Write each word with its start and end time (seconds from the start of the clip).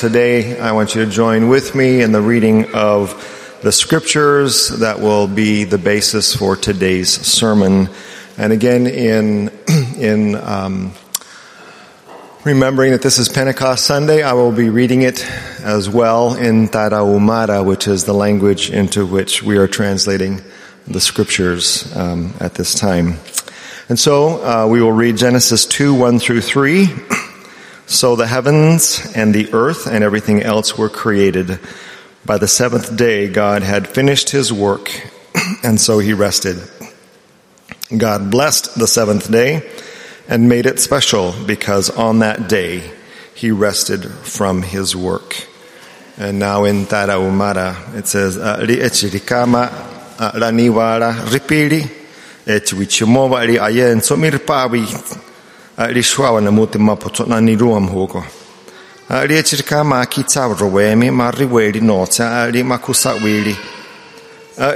today, 0.00 0.58
I 0.58 0.72
want 0.72 0.94
you 0.94 1.04
to 1.04 1.10
join 1.10 1.50
with 1.50 1.74
me 1.74 2.00
in 2.00 2.10
the 2.10 2.22
reading 2.22 2.72
of 2.72 3.58
the 3.62 3.70
scriptures 3.70 4.70
that 4.78 4.98
will 4.98 5.28
be 5.28 5.64
the 5.64 5.76
basis 5.76 6.34
for 6.34 6.56
today's 6.56 7.10
sermon. 7.10 7.90
And 8.38 8.50
again, 8.50 8.86
in, 8.86 9.50
in, 9.98 10.36
um, 10.36 10.94
remembering 12.44 12.92
that 12.92 13.02
this 13.02 13.18
is 13.18 13.28
Pentecost 13.28 13.84
Sunday, 13.84 14.22
I 14.22 14.32
will 14.32 14.52
be 14.52 14.70
reading 14.70 15.02
it 15.02 15.22
as 15.60 15.90
well 15.90 16.34
in 16.34 16.68
Tarahumara, 16.68 17.62
which 17.62 17.86
is 17.86 18.04
the 18.04 18.14
language 18.14 18.70
into 18.70 19.04
which 19.04 19.42
we 19.42 19.58
are 19.58 19.68
translating 19.68 20.40
the 20.86 21.00
scriptures 21.02 21.94
um, 21.94 22.32
at 22.40 22.54
this 22.54 22.74
time. 22.74 23.18
And 23.90 23.98
so 23.98 24.42
uh, 24.42 24.66
we 24.66 24.80
will 24.80 24.92
read 24.92 25.18
Genesis 25.18 25.66
2 25.66 25.92
1 25.92 26.20
through 26.20 26.40
3. 26.40 26.88
So 27.90 28.14
the 28.14 28.28
heavens 28.28 29.02
and 29.16 29.34
the 29.34 29.52
earth 29.52 29.88
and 29.88 30.04
everything 30.04 30.44
else 30.44 30.78
were 30.78 30.88
created. 30.88 31.58
By 32.24 32.38
the 32.38 32.46
seventh 32.46 32.96
day, 32.96 33.26
God 33.26 33.64
had 33.64 33.88
finished 33.88 34.30
his 34.30 34.52
work, 34.52 34.92
and 35.64 35.80
so 35.80 35.98
he 35.98 36.12
rested. 36.12 36.56
God 37.94 38.30
blessed 38.30 38.78
the 38.78 38.86
seventh 38.86 39.28
day 39.28 39.68
and 40.28 40.48
made 40.48 40.66
it 40.66 40.78
special 40.78 41.34
because 41.48 41.90
on 41.90 42.20
that 42.20 42.48
day 42.48 42.88
he 43.34 43.50
rested 43.50 44.04
from 44.04 44.62
his 44.62 44.94
work. 44.94 45.44
And 46.16 46.38
now 46.38 46.62
in 46.62 46.86
Tarahumara 46.86 47.96
it 47.96 48.06
says, 48.06 48.36
raniwara 50.20 51.12
ripiri, 51.26 51.90
etwichimova 52.46 53.48
ri 53.48 53.56
ayen 53.56 54.00
somirpawi 55.80 55.94
rishwawa 55.94 56.40
na 56.40 56.50
muti 56.50 56.78
na 57.26 57.40
niruam 57.40 57.88
hugo. 57.88 58.24
Riechirikama 59.08 60.06
kitsa 60.06 60.48
rowemi 60.48 61.10
mariweri 61.10 61.80
nota 61.80 62.50
ri 62.50 62.62
makusawiri. 62.62 63.56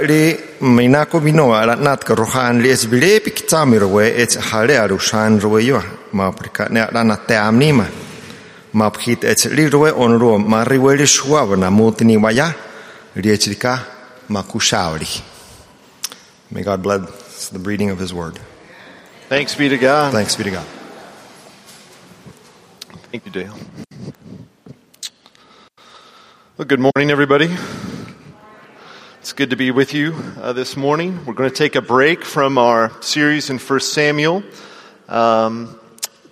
Ri 0.01 0.37
minako 0.61 1.19
minoa 1.21 1.65
la 1.65 1.75
natka 1.75 2.15
rohan 2.15 2.61
li 2.61 2.69
es 2.69 2.87
bilepi 2.87 3.31
kitami 3.31 3.79
rowe 3.79 4.07
et 4.07 4.35
hale 4.35 4.77
aru 4.79 4.99
shan 4.99 5.39
rowe 5.39 5.63
yo 5.63 5.81
ma 6.13 6.31
prika 6.31 6.69
ne 6.69 6.87
la 6.91 7.03
na 7.03 7.15
te 7.17 7.35
amnima 7.35 7.85
ma 8.73 8.89
phit 8.89 9.23
et 9.23 9.45
li 9.51 9.69
rowe 9.69 9.91
on 9.95 10.17
ma 10.47 10.63
riwe 10.63 10.97
li 10.97 11.05
shwa 11.05 11.55
na 11.55 11.69
mutini 11.69 12.17
waya 12.17 12.53
riechirika 13.15 13.79
makushauri 14.29 15.21
May 16.51 16.63
God 16.63 16.81
bless 16.81 17.49
the 17.49 17.59
reading 17.59 17.89
of 17.89 17.99
his 17.99 18.13
word. 18.13 18.39
Thanks 19.29 19.55
be 19.55 19.67
to 19.67 19.77
God. 19.77 20.11
Thanks 20.13 20.35
be 20.35 20.43
to 20.43 20.51
God. 20.51 20.65
Thank 23.15 23.33
you, 23.33 23.43
Dale. 23.43 23.57
Well, 26.57 26.65
good 26.67 26.81
morning, 26.81 27.11
everybody. 27.11 27.49
It's 29.21 29.31
good 29.31 29.51
to 29.51 29.55
be 29.55 29.71
with 29.71 29.93
you 29.93 30.13
uh, 30.41 30.51
this 30.51 30.75
morning. 30.75 31.25
We're 31.25 31.33
going 31.33 31.49
to 31.49 31.55
take 31.55 31.77
a 31.77 31.81
break 31.81 32.25
from 32.25 32.57
our 32.57 32.91
series 33.01 33.49
in 33.49 33.57
1 33.57 33.79
Samuel 33.79 34.43
um, 35.07 35.79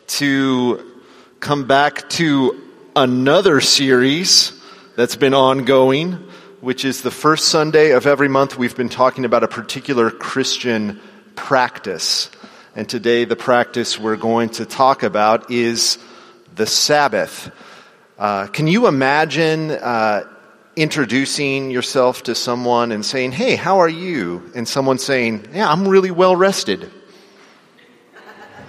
to 0.07 1.01
come 1.39 1.67
back 1.67 2.09
to 2.09 2.61
another 2.97 3.61
series 3.61 4.51
that's 4.97 5.15
been 5.15 5.33
ongoing, 5.33 6.11
which 6.59 6.83
is 6.83 7.01
the 7.01 7.11
first 7.11 7.47
Sunday 7.47 7.91
of 7.91 8.05
every 8.05 8.27
month. 8.27 8.57
We've 8.57 8.75
been 8.75 8.89
talking 8.89 9.23
about 9.23 9.45
a 9.45 9.47
particular 9.47 10.11
Christian 10.11 10.99
practice. 11.35 12.29
And 12.75 12.89
today, 12.89 13.23
the 13.23 13.37
practice 13.37 13.97
we're 13.97 14.17
going 14.17 14.49
to 14.49 14.65
talk 14.65 15.03
about 15.03 15.49
is 15.49 15.97
the 16.55 16.65
Sabbath. 16.65 17.51
Uh, 18.17 18.47
can 18.47 18.67
you 18.67 18.87
imagine 18.87 19.71
uh, 19.71 20.23
introducing 20.75 21.71
yourself 21.71 22.23
to 22.23 22.35
someone 22.35 22.91
and 22.91 23.05
saying, 23.05 23.31
Hey, 23.31 23.55
how 23.55 23.79
are 23.79 23.89
you? 23.89 24.51
And 24.55 24.67
someone 24.67 24.97
saying, 24.97 25.47
Yeah, 25.53 25.69
I'm 25.69 25.87
really 25.87 26.11
well 26.11 26.35
rested. 26.35 26.91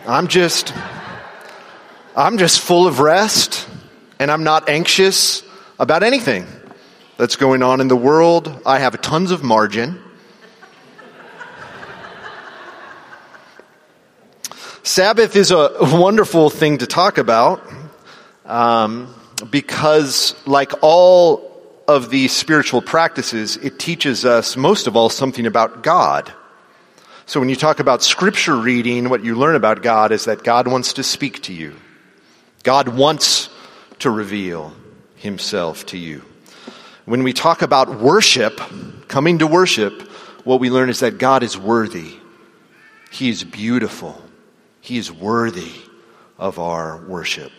I'm 0.07 0.29
just, 0.29 0.75
I'm 2.15 2.37
just 2.37 2.61
full 2.61 2.87
of 2.87 3.01
rest 3.01 3.67
and 4.19 4.31
I'm 4.31 4.45
not 4.45 4.69
anxious 4.69 5.43
about 5.79 6.03
anything 6.03 6.47
that's 7.17 7.37
going 7.37 7.63
on 7.63 7.81
in 7.81 7.89
the 7.89 7.97
world. 7.97 8.63
I 8.67 8.79
have 8.81 9.01
tons 9.01 9.31
of 9.31 9.43
margin. 9.43 10.01
Sabbath 14.87 15.35
is 15.35 15.51
a 15.51 15.71
wonderful 15.81 16.51
thing 16.51 16.77
to 16.77 16.87
talk 16.87 17.17
about 17.17 17.67
um, 18.45 19.15
because, 19.49 20.35
like 20.47 20.73
all 20.83 21.51
of 21.89 22.11
these 22.11 22.33
spiritual 22.33 22.83
practices, 22.83 23.57
it 23.57 23.79
teaches 23.79 24.27
us, 24.27 24.59
most 24.59 24.87
of 24.87 24.95
all, 24.95 25.09
something 25.09 25.47
about 25.47 25.83
God. 25.83 26.31
So 27.25 27.41
when 27.41 27.49
you 27.49 27.57
talk 27.57 27.81
about 27.81 28.03
scripture 28.03 28.57
reading, 28.57 29.09
what 29.09 29.25
you 29.25 29.37
learn 29.37 29.57
about 29.57 29.83
God 29.83 30.13
is 30.13 30.27
that 30.27 30.45
God 30.45 30.69
wants 30.69 30.93
to 30.93 31.03
speak 31.03 31.43
to 31.45 31.55
you. 31.55 31.75
God 32.63 32.89
wants 32.89 33.49
to 34.01 34.11
reveal 34.11 34.75
himself 35.17 35.87
to 35.87 35.97
you. 35.97 36.21
When 37.07 37.23
we 37.23 37.33
talk 37.33 37.63
about 37.63 38.01
worship, 38.01 38.61
coming 39.09 39.39
to 39.39 39.47
worship, 39.47 40.03
what 40.45 40.61
we 40.61 40.69
learn 40.69 40.91
is 40.91 41.01
that 41.01 41.17
God 41.17 41.43
is 41.43 41.57
worthy. 41.57 42.17
He 43.11 43.31
is 43.31 43.45
beautiful. 43.45 44.21
He 44.85 44.99
is 44.99 45.11
worthy 45.11 45.73
of 46.39 46.59
our 46.59 46.99
worship. 47.07 47.51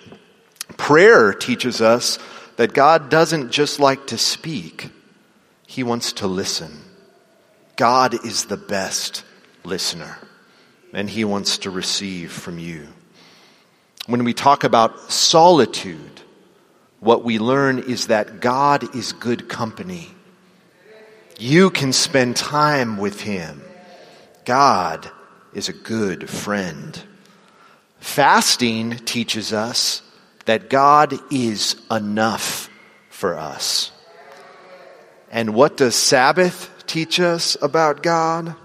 Prayer 0.78 1.34
teaches 1.34 1.82
us 1.82 2.20
that 2.58 2.76
God 2.76 3.10
doesn't 3.10 3.50
just 3.50 3.80
like 3.80 4.06
to 4.08 4.18
speak, 4.20 4.92
He 5.66 5.82
wants 5.82 6.14
to 6.14 6.28
listen. 6.28 6.72
God 7.78 8.14
is 8.24 8.46
the 8.46 8.58
best 8.58 9.24
listener, 9.64 10.20
and 10.94 11.10
He 11.10 11.26
wants 11.26 11.58
to 11.58 11.72
receive 11.72 12.32
from 12.32 12.60
you. 12.60 12.90
When 14.06 14.24
we 14.24 14.36
talk 14.36 14.64
about 14.64 15.12
solitude, 15.12 16.22
what 17.00 17.24
we 17.24 17.40
learn 17.40 17.80
is 17.80 18.06
that 18.06 18.40
God 18.40 18.96
is 18.96 19.14
good 19.14 19.50
company. 19.50 20.10
You 21.40 21.72
can 21.72 21.92
spend 21.92 22.36
time 22.36 22.98
with 22.98 23.22
Him. 23.22 23.64
God 24.46 25.10
is 25.56 25.70
a 25.70 25.74
good 25.74 26.30
friend. 26.30 27.02
Fasting 28.06 28.92
teaches 29.00 29.52
us 29.52 30.02
that 30.46 30.70
God 30.70 31.20
is 31.34 31.76
enough 31.92 32.70
for 33.10 33.36
us. 33.36 33.92
And 35.32 35.54
what 35.54 35.76
does 35.76 35.96
Sabbath 35.96 36.70
teach 36.86 37.20
us 37.20 37.58
about 37.62 38.04
God? 38.04 38.56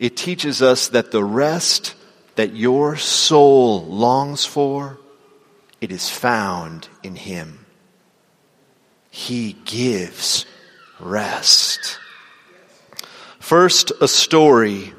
It 0.00 0.16
teaches 0.16 0.60
us 0.60 0.88
that 0.88 1.12
the 1.12 1.22
rest 1.22 1.94
that 2.34 2.56
your 2.56 2.96
soul 2.96 3.84
longs 3.84 4.44
for, 4.46 4.98
it 5.80 5.92
is 5.92 6.08
found 6.08 6.88
in 7.04 7.14
Him. 7.14 7.66
He 9.10 9.52
gives 9.66 10.46
rest. 10.98 11.98
First, 13.38 13.92
a 14.00 14.08
story 14.08 14.94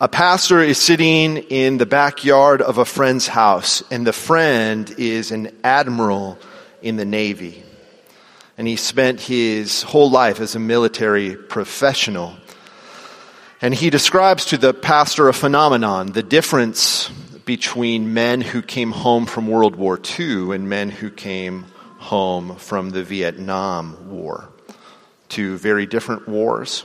a 0.00 0.08
pastor 0.08 0.60
is 0.60 0.78
sitting 0.78 1.36
in 1.36 1.78
the 1.78 1.86
backyard 1.86 2.60
of 2.60 2.78
a 2.78 2.84
friend's 2.84 3.28
house, 3.28 3.82
and 3.92 4.04
the 4.04 4.12
friend 4.12 4.92
is 4.98 5.30
an 5.30 5.56
admiral 5.62 6.36
in 6.82 6.96
the 6.96 7.04
Navy. 7.04 7.62
And 8.58 8.66
he 8.66 8.74
spent 8.74 9.20
his 9.20 9.82
whole 9.82 10.10
life 10.10 10.40
as 10.40 10.56
a 10.56 10.58
military 10.58 11.36
professional. 11.36 12.34
And 13.62 13.72
he 13.72 13.88
describes 13.88 14.46
to 14.46 14.58
the 14.58 14.74
pastor 14.74 15.28
a 15.28 15.32
phenomenon, 15.32 16.08
the 16.08 16.24
difference 16.24 17.08
between 17.44 18.14
men 18.14 18.40
who 18.40 18.62
came 18.62 18.90
home 18.90 19.26
from 19.26 19.46
World 19.46 19.76
War 19.76 20.00
II 20.18 20.54
and 20.54 20.68
men 20.68 20.90
who 20.90 21.08
came 21.08 21.66
home 21.98 22.56
from 22.56 22.90
the 22.90 23.04
Vietnam 23.04 24.10
War. 24.10 24.48
Two 25.28 25.56
very 25.56 25.86
different 25.86 26.28
wars 26.28 26.84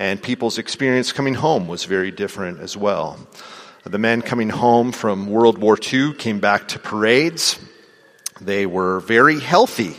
and 0.00 0.20
people's 0.20 0.56
experience 0.56 1.12
coming 1.12 1.34
home 1.34 1.68
was 1.68 1.84
very 1.84 2.10
different 2.10 2.58
as 2.60 2.74
well. 2.74 3.18
The 3.84 3.98
men 3.98 4.22
coming 4.22 4.48
home 4.48 4.92
from 4.92 5.26
World 5.26 5.58
War 5.58 5.76
II 5.80 6.14
came 6.14 6.40
back 6.40 6.68
to 6.68 6.78
parades. 6.78 7.60
They 8.40 8.64
were 8.64 9.00
very 9.00 9.38
healthy. 9.38 9.94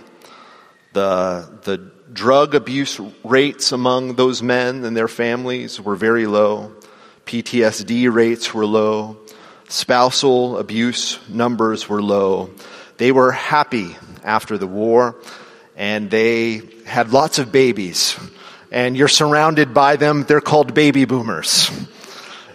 The, 0.94 1.48
the 1.66 1.92
drug 2.12 2.56
abuse 2.56 3.00
rates 3.24 3.72
among 3.72 4.16
those 4.16 4.42
men 4.42 4.84
and 4.86 4.98
their 4.98 5.08
families 5.08 5.80
were 5.80 5.96
very 5.96 6.26
low. 6.26 6.72
PTSD 7.28 8.12
rates 8.12 8.56
were 8.56 8.66
low. 8.66 9.20
Spousal 9.70 10.58
abuse 10.58 11.20
numbers 11.30 11.88
were 11.88 12.02
low. 12.02 12.50
They 12.98 13.12
were 13.12 13.32
happy 13.32 13.96
after 14.24 14.58
the 14.58 14.68
war 14.68 15.16
and 15.76 16.10
they 16.10 16.64
had 16.88 17.12
lots 17.14 17.38
of 17.38 17.52
babies 17.52 18.20
and 18.72 18.96
you're 18.96 19.10
surrounded 19.10 19.74
by 19.74 19.98
them. 19.98 20.24
They're 20.24 20.42
called 20.42 20.74
baby 20.74 21.06
boomers. 21.06 21.70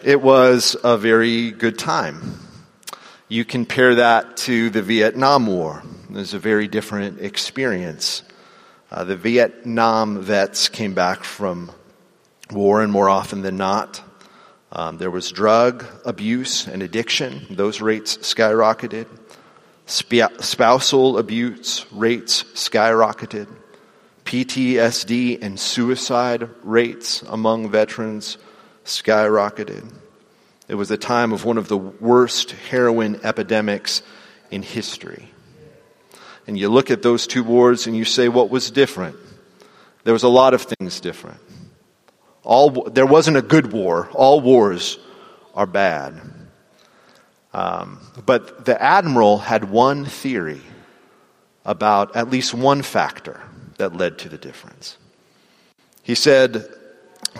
It 0.02 0.20
was 0.20 0.76
a 0.82 0.96
very 0.96 1.50
good 1.50 1.78
time. 1.78 2.40
You 3.28 3.44
compare 3.44 3.96
that 3.96 4.38
to 4.38 4.70
the 4.70 4.82
Vietnam 4.82 5.46
War. 5.46 5.82
It 6.08 6.16
was 6.16 6.32
a 6.32 6.38
very 6.38 6.68
different 6.68 7.20
experience. 7.20 8.22
Uh, 8.90 9.04
the 9.04 9.16
Vietnam 9.16 10.22
vets 10.22 10.68
came 10.68 10.94
back 10.94 11.24
from 11.24 11.70
war, 12.50 12.82
and 12.82 12.92
more 12.92 13.08
often 13.08 13.42
than 13.42 13.56
not, 13.56 14.00
um, 14.72 14.98
there 14.98 15.10
was 15.10 15.32
drug 15.32 15.84
abuse 16.04 16.66
and 16.66 16.82
addiction. 16.82 17.46
Those 17.50 17.80
rates 17.80 18.16
skyrocketed. 18.18 19.06
Sp- 19.86 20.38
spousal 20.40 21.18
abuse 21.18 21.84
rates 21.92 22.44
skyrocketed. 22.54 23.48
PTSD 24.26 25.40
and 25.40 25.58
suicide 25.58 26.50
rates 26.64 27.22
among 27.22 27.70
veterans 27.70 28.38
skyrocketed. 28.84 29.88
It 30.68 30.74
was 30.74 30.90
a 30.90 30.96
time 30.96 31.32
of 31.32 31.44
one 31.44 31.58
of 31.58 31.68
the 31.68 31.78
worst 31.78 32.50
heroin 32.50 33.20
epidemics 33.22 34.02
in 34.50 34.62
history. 34.62 35.28
And 36.48 36.58
you 36.58 36.68
look 36.68 36.90
at 36.90 37.02
those 37.02 37.28
two 37.28 37.44
wars 37.44 37.86
and 37.86 37.96
you 37.96 38.04
say, 38.04 38.28
what 38.28 38.50
was 38.50 38.70
different? 38.72 39.16
There 40.02 40.12
was 40.12 40.24
a 40.24 40.28
lot 40.28 40.54
of 40.54 40.62
things 40.62 41.00
different. 41.00 41.40
All, 42.42 42.70
there 42.70 43.06
wasn't 43.06 43.36
a 43.36 43.42
good 43.42 43.72
war. 43.72 44.08
All 44.12 44.40
wars 44.40 44.98
are 45.54 45.66
bad. 45.66 46.20
Um, 47.54 48.00
but 48.26 48.64
the 48.64 48.80
admiral 48.80 49.38
had 49.38 49.70
one 49.70 50.04
theory 50.04 50.62
about 51.64 52.16
at 52.16 52.28
least 52.28 52.52
one 52.52 52.82
factor 52.82 53.40
that 53.78 53.96
led 53.96 54.18
to 54.18 54.28
the 54.28 54.38
difference. 54.38 54.96
He 56.02 56.14
said 56.14 56.66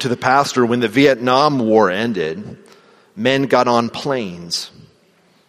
to 0.01 0.09
the 0.09 0.17
pastor, 0.17 0.67
when 0.67 0.81
the 0.81 0.89
Vietnam 0.89 1.59
War 1.59 1.91
ended, 1.91 2.59
men 3.15 3.45
got 3.45 3.69
on 3.69 3.89
planes 3.89 4.71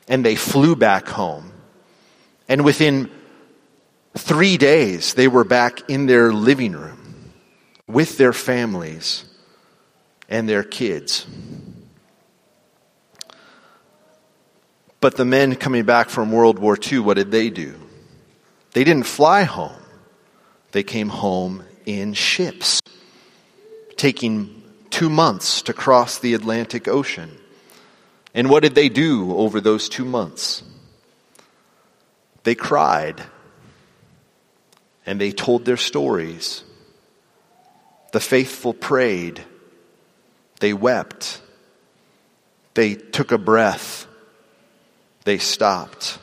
and 0.07 0.25
they 0.25 0.35
flew 0.35 0.75
back 0.75 1.07
home. 1.07 1.51
And 2.47 2.63
within 2.63 3.11
three 4.15 4.57
days, 4.57 5.13
they 5.13 5.27
were 5.27 5.43
back 5.43 5.89
in 5.89 6.05
their 6.05 6.31
living 6.31 6.73
room 6.73 7.33
with 7.87 8.17
their 8.17 8.33
families 8.33 9.25
and 10.29 10.47
their 10.47 10.63
kids. 10.63 11.25
But 14.99 15.15
the 15.15 15.25
men 15.25 15.55
coming 15.55 15.85
back 15.85 16.09
from 16.09 16.31
World 16.31 16.59
War 16.59 16.77
II, 16.79 16.99
what 16.99 17.15
did 17.15 17.31
they 17.31 17.49
do? 17.49 17.75
They 18.73 18.83
didn't 18.83 19.05
fly 19.05 19.43
home. 19.43 19.81
They 20.77 20.83
came 20.83 21.09
home 21.09 21.63
in 21.87 22.13
ships, 22.13 22.83
taking 23.95 24.61
two 24.91 25.09
months 25.09 25.63
to 25.63 25.73
cross 25.73 26.19
the 26.19 26.35
Atlantic 26.35 26.87
Ocean. 26.87 27.35
And 28.35 28.47
what 28.47 28.61
did 28.61 28.75
they 28.75 28.87
do 28.87 29.35
over 29.35 29.59
those 29.59 29.89
two 29.89 30.05
months? 30.05 30.61
They 32.43 32.53
cried 32.53 33.23
and 35.03 35.19
they 35.19 35.31
told 35.31 35.65
their 35.65 35.77
stories. 35.77 36.63
The 38.11 38.19
faithful 38.19 38.75
prayed. 38.75 39.43
They 40.59 40.73
wept. 40.73 41.41
They 42.75 42.93
took 42.93 43.31
a 43.31 43.39
breath. 43.39 44.05
They 45.23 45.39
stopped. 45.39 46.19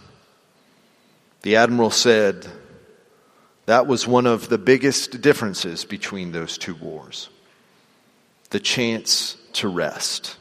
The 1.43 1.57
admiral 1.57 1.91
said 1.91 2.49
that 3.67 3.87
was 3.87 4.07
one 4.07 4.27
of 4.27 4.49
the 4.49 4.59
biggest 4.59 5.21
differences 5.21 5.85
between 5.85 6.33
those 6.33 6.59
two 6.59 6.75
wars 6.75 7.29
the 8.51 8.61
chance 8.61 9.37
to 9.53 9.67
rest. 9.67 10.37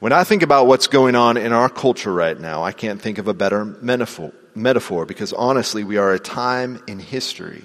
When 0.00 0.12
I 0.12 0.24
think 0.24 0.42
about 0.42 0.66
what's 0.66 0.88
going 0.88 1.14
on 1.14 1.36
in 1.36 1.52
our 1.52 1.68
culture 1.68 2.12
right 2.12 2.38
now, 2.38 2.64
I 2.64 2.72
can't 2.72 3.00
think 3.00 3.18
of 3.18 3.28
a 3.28 3.34
better 3.34 3.64
metaphor, 3.64 4.32
metaphor 4.56 5.06
because 5.06 5.32
honestly, 5.32 5.84
we 5.84 5.96
are 5.96 6.12
a 6.12 6.18
time 6.18 6.82
in 6.88 6.98
history 6.98 7.64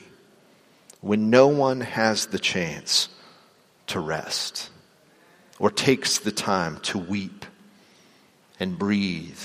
when 1.01 1.31
no 1.31 1.47
one 1.47 1.81
has 1.81 2.27
the 2.27 2.37
chance 2.37 3.09
to 3.87 3.99
rest 3.99 4.69
or 5.57 5.71
takes 5.71 6.19
the 6.19 6.31
time 6.31 6.79
to 6.81 6.99
weep 6.99 7.45
and 8.59 8.77
breathe 8.77 9.41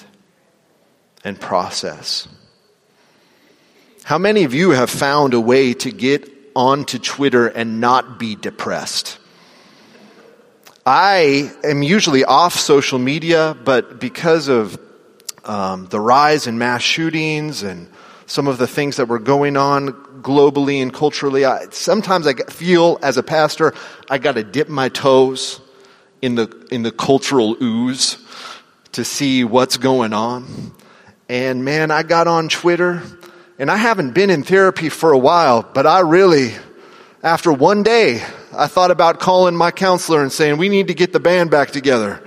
and 1.25 1.41
process. 1.41 2.29
How 4.05 4.19
many 4.19 4.45
of 4.45 4.53
you 4.53 4.73
have 4.73 4.91
found 4.91 5.33
a 5.33 5.41
way 5.41 5.73
to 5.73 5.91
get 5.91 6.31
onto 6.55 6.99
Twitter 6.99 7.47
and 7.47 7.81
not 7.81 8.19
be 8.19 8.35
depressed? 8.35 9.19
I 10.85 11.51
am 11.65 11.83
usually 11.83 12.23
off 12.23 12.55
social 12.55 12.99
media, 12.99 13.57
but 13.65 13.99
because 13.99 14.49
of 14.49 14.79
um, 15.47 15.87
the 15.87 15.99
rise 15.99 16.47
in 16.47 16.59
mass 16.59 16.83
shootings 16.83 17.63
and 17.63 17.89
some 18.27 18.47
of 18.47 18.59
the 18.59 18.67
things 18.67 18.99
that 18.99 19.09
were 19.09 19.19
going 19.19 19.57
on 19.57 19.95
globally 20.21 20.83
and 20.83 20.93
culturally, 20.93 21.47
I, 21.47 21.69
sometimes 21.71 22.27
I 22.27 22.35
feel 22.35 22.99
as 23.01 23.17
a 23.17 23.23
pastor, 23.23 23.73
I 24.11 24.19
got 24.19 24.33
to 24.33 24.45
dip 24.45 24.69
my 24.69 24.91
toes 24.91 25.63
in 26.21 26.35
the 26.35 26.69
in 26.71 26.83
the 26.83 26.93
cultural 26.93 27.57
ooze 27.59 28.19
to 28.93 29.03
see 29.03 29.45
what's 29.45 29.79
going 29.79 30.13
on. 30.13 30.75
And 31.31 31.65
man, 31.65 31.91
I 31.91 32.03
got 32.03 32.29
on 32.29 32.51
Twitter, 32.51 33.03
and 33.59 33.71
I 33.71 33.77
haven't 33.77 34.13
been 34.13 34.31
in 34.31 34.43
therapy 34.43 34.89
for 34.89 35.13
a 35.13 35.19
while, 35.19 35.63
but 35.63 35.87
I 35.87 36.01
really, 36.01 36.55
after 37.23 37.53
one 37.53 37.83
day, 37.83 38.23
I 38.53 38.67
thought 38.67 38.91
about 38.91 39.21
calling 39.21 39.57
my 39.57 39.71
counselor 39.71 40.23
and 40.23 40.33
saying, 40.33 40.59
we 40.59 40.69
need 40.69 40.89
to 40.89 40.95
get 40.95 41.13
the 41.13 41.21
band 41.21 41.51
back 41.51 41.71
together 41.71 42.21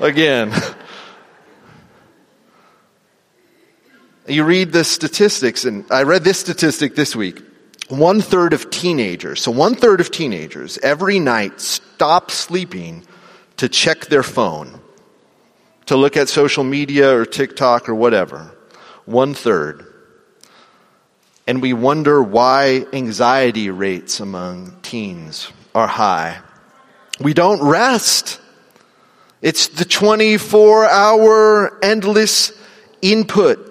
again. 0.00 0.52
you 4.28 4.44
read 4.44 4.72
the 4.72 4.84
statistics, 4.84 5.64
and 5.64 5.84
I 5.90 6.02
read 6.02 6.24
this 6.24 6.38
statistic 6.38 6.94
this 6.94 7.16
week. 7.16 7.42
One 7.88 8.20
third 8.20 8.52
of 8.52 8.70
teenagers, 8.70 9.42
so 9.42 9.50
one 9.50 9.74
third 9.74 10.00
of 10.00 10.10
teenagers 10.10 10.78
every 10.78 11.18
night 11.18 11.60
stop 11.60 12.30
sleeping 12.30 13.04
to 13.56 13.68
check 13.68 14.06
their 14.06 14.22
phone, 14.22 14.80
to 15.86 15.96
look 15.96 16.16
at 16.16 16.28
social 16.28 16.62
media 16.62 17.16
or 17.16 17.26
TikTok 17.26 17.88
or 17.88 17.94
whatever. 17.94 18.54
One 19.06 19.34
third. 19.34 19.89
And 21.50 21.60
we 21.60 21.72
wonder 21.72 22.22
why 22.22 22.86
anxiety 22.92 23.70
rates 23.70 24.20
among 24.20 24.76
teens 24.82 25.50
are 25.74 25.88
high. 25.88 26.38
We 27.18 27.34
don't 27.34 27.60
rest. 27.60 28.40
It's 29.42 29.66
the 29.66 29.84
24 29.84 30.88
hour 30.88 31.84
endless 31.84 32.52
input. 33.02 33.66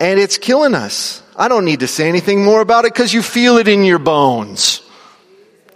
And 0.00 0.18
it's 0.18 0.38
killing 0.38 0.74
us. 0.74 1.22
I 1.36 1.46
don't 1.46 1.64
need 1.64 1.80
to 1.80 1.86
say 1.86 2.08
anything 2.08 2.44
more 2.44 2.60
about 2.60 2.84
it 2.84 2.92
because 2.92 3.14
you 3.14 3.22
feel 3.22 3.58
it 3.58 3.68
in 3.68 3.84
your 3.84 4.00
bones. 4.00 4.82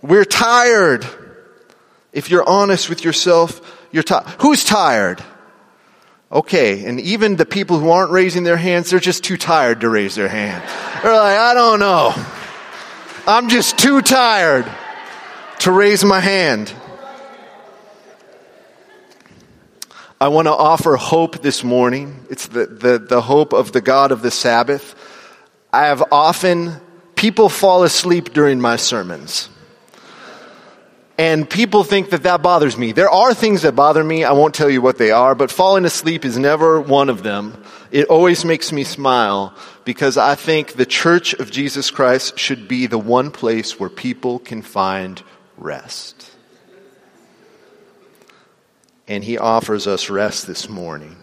We're 0.03 0.25
tired. 0.25 1.07
If 2.13 2.31
you're 2.31 2.49
honest 2.49 2.89
with 2.89 3.05
yourself, 3.05 3.61
you're 3.93 4.03
tired. 4.03 4.27
Who's 4.41 4.65
tired? 4.65 5.23
Okay, 6.35 6.85
and 6.85 7.01
even 7.01 7.37
the 7.37 7.47
people 7.47 7.79
who 7.79 7.91
aren't 7.91 8.11
raising 8.11 8.43
their 8.43 8.57
hands, 8.57 8.91
they're 8.91 8.99
just 8.99 9.23
too 9.23 9.37
tired 9.37 9.83
to 9.83 9.89
raise 9.89 10.17
their 10.17 10.27
hand. 10.27 10.65
They're 11.01 11.13
like, 11.13 11.39
I 11.39 11.55
don't 11.55 11.79
know. 11.79 12.13
I'm 13.25 13.49
just 13.49 13.79
too 13.79 14.03
tired 14.03 14.67
to 15.61 15.71
raise 15.71 16.05
my 16.05 16.19
hand. 16.19 16.75
I 20.21 20.29
want 20.29 20.47
to 20.47 20.53
offer 20.53 20.97
hope 20.97 21.41
this 21.41 21.63
morning. 21.63 22.27
It's 22.29 22.49
the, 22.49 22.67
the, 22.67 22.99
the 22.99 23.21
hope 23.21 23.53
of 23.53 23.71
the 23.71 23.81
God 23.81 24.11
of 24.11 24.21
the 24.21 24.33
Sabbath. 24.33 24.97
I 25.73 25.87
have 25.87 26.03
often, 26.11 26.81
people 27.15 27.49
fall 27.49 27.85
asleep 27.85 28.33
during 28.33 28.61
my 28.61 28.75
sermons. 28.75 29.49
And 31.17 31.49
people 31.49 31.85
think 31.85 32.11
that 32.11 32.25
that 32.25 32.43
bothers 32.43 32.77
me. 32.77 32.91
There 32.91 33.09
are 33.09 33.35
things 33.35 33.63
that 33.63 33.77
bother 33.77 34.03
me. 34.03 34.25
I 34.25 34.33
won't 34.33 34.55
tell 34.55 34.69
you 34.69 34.83
what 34.83 34.99
they 34.99 35.13
are, 35.13 35.37
but 35.37 35.51
falling 35.51 35.85
asleep 35.85 36.25
is 36.25 36.37
never 36.37 36.81
one 36.81 37.09
of 37.09 37.23
them. 37.23 37.63
It 37.93 38.09
always 38.09 38.45
makes 38.45 38.73
me 38.73 38.83
smile 38.83 39.55
because 39.85 40.17
I 40.17 40.35
think 40.35 40.73
the 40.73 40.87
church 40.87 41.33
of 41.35 41.53
Jesus 41.53 41.93
Christ 41.93 42.37
should 42.37 42.67
be 42.67 42.87
the 42.87 42.99
one 42.99 43.31
place 43.31 43.79
where 43.79 43.91
people 43.91 44.41
can 44.41 44.63
find 44.63 45.23
rest. 45.57 46.33
And 49.07 49.23
he 49.23 49.39
offers 49.39 49.87
us 49.87 50.11
rest 50.11 50.49
this 50.49 50.69
morning. 50.69 51.17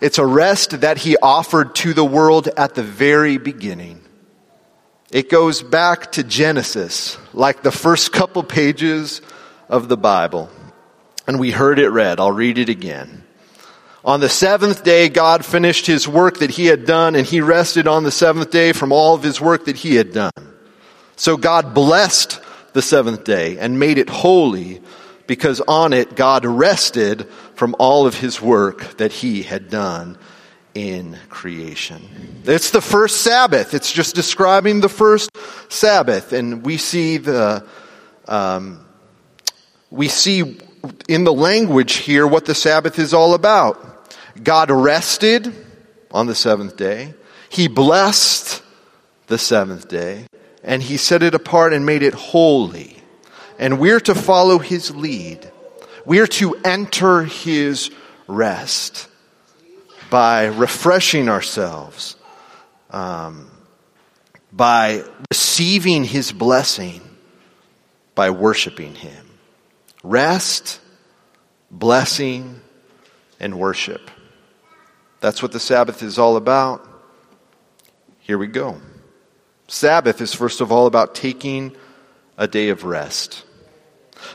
It's 0.00 0.18
a 0.18 0.26
rest 0.26 0.80
that 0.80 0.98
he 0.98 1.18
offered 1.18 1.74
to 1.76 1.92
the 1.92 2.04
world 2.04 2.48
at 2.56 2.74
the 2.74 2.82
very 2.82 3.36
beginning. 3.36 4.01
It 5.12 5.28
goes 5.28 5.62
back 5.62 6.12
to 6.12 6.24
Genesis, 6.24 7.18
like 7.34 7.62
the 7.62 7.70
first 7.70 8.12
couple 8.14 8.42
pages 8.42 9.20
of 9.68 9.88
the 9.90 9.96
Bible. 9.98 10.48
And 11.26 11.38
we 11.38 11.50
heard 11.50 11.78
it 11.78 11.90
read. 11.90 12.18
I'll 12.18 12.32
read 12.32 12.56
it 12.56 12.70
again. 12.70 13.22
On 14.06 14.20
the 14.20 14.30
seventh 14.30 14.82
day, 14.82 15.10
God 15.10 15.44
finished 15.44 15.86
his 15.86 16.08
work 16.08 16.38
that 16.38 16.50
he 16.50 16.64
had 16.64 16.86
done, 16.86 17.14
and 17.14 17.26
he 17.26 17.42
rested 17.42 17.86
on 17.86 18.04
the 18.04 18.10
seventh 18.10 18.50
day 18.50 18.72
from 18.72 18.90
all 18.90 19.14
of 19.14 19.22
his 19.22 19.38
work 19.38 19.66
that 19.66 19.76
he 19.76 19.96
had 19.96 20.14
done. 20.14 20.32
So 21.16 21.36
God 21.36 21.74
blessed 21.74 22.40
the 22.72 22.82
seventh 22.82 23.22
day 23.24 23.58
and 23.58 23.78
made 23.78 23.98
it 23.98 24.08
holy 24.08 24.80
because 25.26 25.60
on 25.60 25.92
it 25.92 26.16
God 26.16 26.46
rested 26.46 27.28
from 27.54 27.76
all 27.78 28.06
of 28.06 28.18
his 28.18 28.40
work 28.40 28.96
that 28.96 29.12
he 29.12 29.42
had 29.42 29.68
done 29.68 30.16
in 30.74 31.18
creation. 31.28 32.02
It's 32.44 32.70
the 32.70 32.80
first 32.80 33.22
Sabbath. 33.22 33.74
It's 33.74 33.92
just 33.92 34.14
describing 34.14 34.80
the 34.80 34.88
first 34.88 35.30
Sabbath. 35.68 36.32
And 36.32 36.64
we 36.64 36.76
see 36.76 37.18
the, 37.18 37.66
um, 38.26 38.84
we 39.90 40.08
see 40.08 40.58
in 41.08 41.24
the 41.24 41.32
language 41.32 41.94
here 41.94 42.26
what 42.26 42.46
the 42.46 42.54
Sabbath 42.54 42.98
is 42.98 43.12
all 43.12 43.34
about. 43.34 43.88
God 44.42 44.70
rested 44.70 45.52
on 46.10 46.26
the 46.26 46.34
seventh 46.34 46.76
day. 46.76 47.14
He 47.48 47.68
blessed 47.68 48.62
the 49.26 49.38
seventh 49.38 49.88
day 49.88 50.26
and 50.64 50.82
he 50.82 50.96
set 50.96 51.22
it 51.22 51.34
apart 51.34 51.72
and 51.72 51.84
made 51.84 52.02
it 52.02 52.14
holy. 52.14 52.96
And 53.58 53.78
we're 53.78 54.00
to 54.00 54.14
follow 54.14 54.58
his 54.58 54.94
lead. 54.94 55.50
We're 56.04 56.26
to 56.28 56.54
enter 56.64 57.24
his 57.24 57.90
rest 58.26 59.08
by 60.12 60.44
refreshing 60.44 61.30
ourselves, 61.30 62.16
um, 62.90 63.50
by 64.52 65.02
receiving 65.30 66.04
his 66.04 66.32
blessing, 66.32 67.00
by 68.14 68.28
worshiping 68.28 68.94
him. 68.94 69.26
Rest, 70.04 70.80
blessing, 71.70 72.60
and 73.40 73.58
worship. 73.58 74.10
That's 75.20 75.42
what 75.42 75.52
the 75.52 75.60
Sabbath 75.60 76.02
is 76.02 76.18
all 76.18 76.36
about. 76.36 76.86
Here 78.18 78.36
we 78.36 78.48
go. 78.48 78.82
Sabbath 79.66 80.20
is 80.20 80.34
first 80.34 80.60
of 80.60 80.70
all 80.70 80.86
about 80.86 81.14
taking 81.14 81.74
a 82.36 82.46
day 82.46 82.68
of 82.68 82.84
rest. 82.84 83.46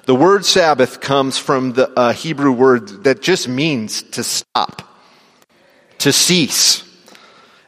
The 0.06 0.16
word 0.16 0.44
Sabbath 0.44 1.02
comes 1.02 1.38
from 1.38 1.74
the 1.74 1.88
uh, 1.92 2.14
Hebrew 2.14 2.52
word 2.52 3.04
that 3.04 3.22
just 3.22 3.48
means 3.48 4.02
to 4.02 4.24
stop, 4.24 4.87
to 6.00 6.12
cease. 6.14 6.84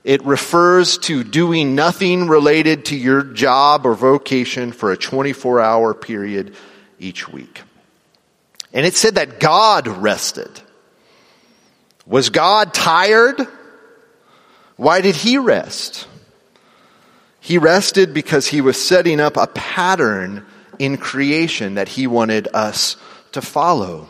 It 0.04 0.24
refers 0.26 0.98
to 1.00 1.24
doing 1.24 1.76
nothing 1.76 2.28
related 2.28 2.86
to 2.86 2.96
your 2.96 3.24
job 3.24 3.86
or 3.86 3.96
vocation 3.96 4.72
for 4.72 4.92
a 4.92 4.98
24 4.98 5.60
hour 5.60 5.94
period 5.94 6.56
each 7.00 7.28
week. 7.28 7.62
And 8.74 8.86
it 8.86 8.96
said 8.96 9.16
that 9.16 9.40
God 9.40 9.88
rested. 9.88 10.50
Was 12.06 12.30
God 12.30 12.74
tired? 12.74 13.42
Why 14.78 15.02
did 15.02 15.16
he 15.16 15.38
rest? 15.38 16.08
He 17.40 17.58
rested 17.58 18.14
because 18.14 18.48
he 18.48 18.62
was 18.62 18.84
setting 18.84 19.20
up 19.20 19.38
a 19.38 19.48
pattern 19.48 20.46
in 20.78 20.98
creation 20.98 21.76
that 21.76 21.90
he 21.90 22.08
wanted 22.08 22.48
us 22.54 22.96
to 23.34 23.42
follow. 23.42 24.08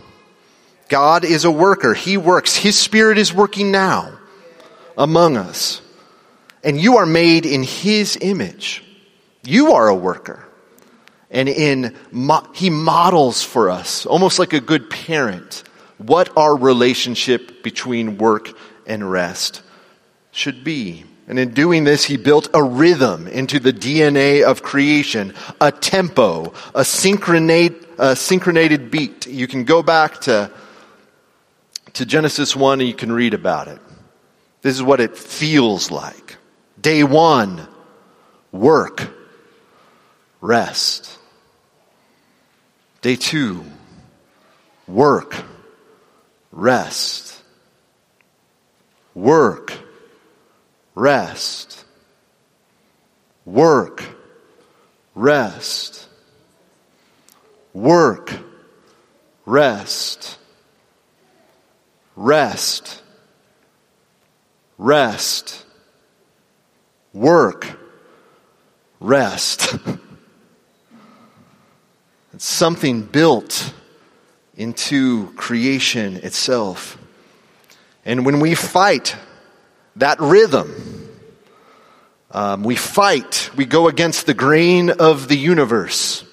God 0.89 1.23
is 1.23 1.45
a 1.45 1.51
worker. 1.51 1.93
He 1.93 2.17
works. 2.17 2.55
His 2.55 2.77
spirit 2.77 3.17
is 3.17 3.33
working 3.33 3.71
now 3.71 4.17
among 4.97 5.37
us. 5.37 5.81
And 6.63 6.79
you 6.79 6.97
are 6.97 7.05
made 7.05 7.45
in 7.45 7.63
his 7.63 8.17
image. 8.19 8.83
You 9.43 9.73
are 9.73 9.87
a 9.87 9.95
worker. 9.95 10.45
And 11.31 11.47
in, 11.47 11.95
he 12.53 12.69
models 12.69 13.43
for 13.43 13.69
us, 13.69 14.05
almost 14.05 14.39
like 14.39 14.53
a 14.53 14.59
good 14.59 14.89
parent, 14.89 15.63
what 15.99 16.35
our 16.35 16.55
relationship 16.55 17.63
between 17.63 18.17
work 18.17 18.49
and 18.87 19.09
rest 19.09 19.61
should 20.31 20.63
be. 20.63 21.05
And 21.27 21.37
in 21.37 21.53
doing 21.53 21.83
this, 21.83 22.03
he 22.03 22.17
built 22.17 22.49
a 22.55 22.63
rhythm 22.63 23.27
into 23.27 23.59
the 23.59 23.71
DNA 23.71 24.43
of 24.43 24.63
creation, 24.63 25.35
a 25.61 25.71
tempo, 25.71 26.45
a 26.73 26.81
synchronate, 26.81 27.85
a 27.99 28.15
synchronated 28.15 28.89
beat. 28.89 29.27
You 29.27 29.47
can 29.47 29.63
go 29.63 29.83
back 29.83 30.21
to, 30.21 30.49
to 31.93 32.05
Genesis 32.05 32.55
1 32.55 32.81
and 32.81 32.87
you 32.87 32.95
can 32.95 33.11
read 33.11 33.33
about 33.33 33.67
it. 33.67 33.79
This 34.61 34.75
is 34.75 34.83
what 34.83 34.99
it 34.99 35.17
feels 35.17 35.91
like. 35.91 36.37
Day 36.79 37.03
one, 37.03 37.67
work, 38.51 39.09
rest. 40.41 41.17
Day 43.01 43.15
two, 43.15 43.63
work, 44.87 45.35
rest. 46.51 47.41
Work, 49.13 49.73
rest. 50.95 51.85
Work, 53.45 54.03
rest. 55.15 56.07
Work, 57.73 58.33
rest. 59.45 60.38
Rest, 62.21 63.01
rest. 64.77 65.65
Work, 67.13 67.79
rest. 68.99 69.73
it's 72.33 72.43
something 72.43 73.03
built 73.03 73.73
into 74.57 75.31
creation 75.37 76.17
itself. 76.17 76.97
And 78.03 78.25
when 78.25 78.41
we 78.41 78.53
fight 78.53 79.15
that 79.95 80.19
rhythm. 80.19 81.07
Um, 82.31 82.63
we 82.63 82.75
fight, 82.75 83.49
we 83.55 83.65
go 83.65 83.87
against 83.87 84.25
the 84.25 84.33
grain 84.33 84.89
of 84.89 85.29
the 85.29 85.37
universe. 85.37 86.25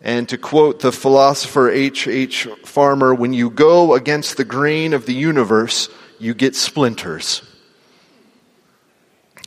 And 0.00 0.28
to 0.30 0.38
quote 0.38 0.80
the 0.80 0.92
philosopher 0.92 1.70
H. 1.70 2.08
H. 2.08 2.48
Farmer, 2.64 3.14
when 3.14 3.32
you 3.32 3.50
go 3.50 3.94
against 3.94 4.36
the 4.36 4.44
grain 4.44 4.94
of 4.94 5.04
the 5.04 5.14
universe, 5.14 5.90
you 6.18 6.32
get 6.32 6.56
splinters. 6.56 7.42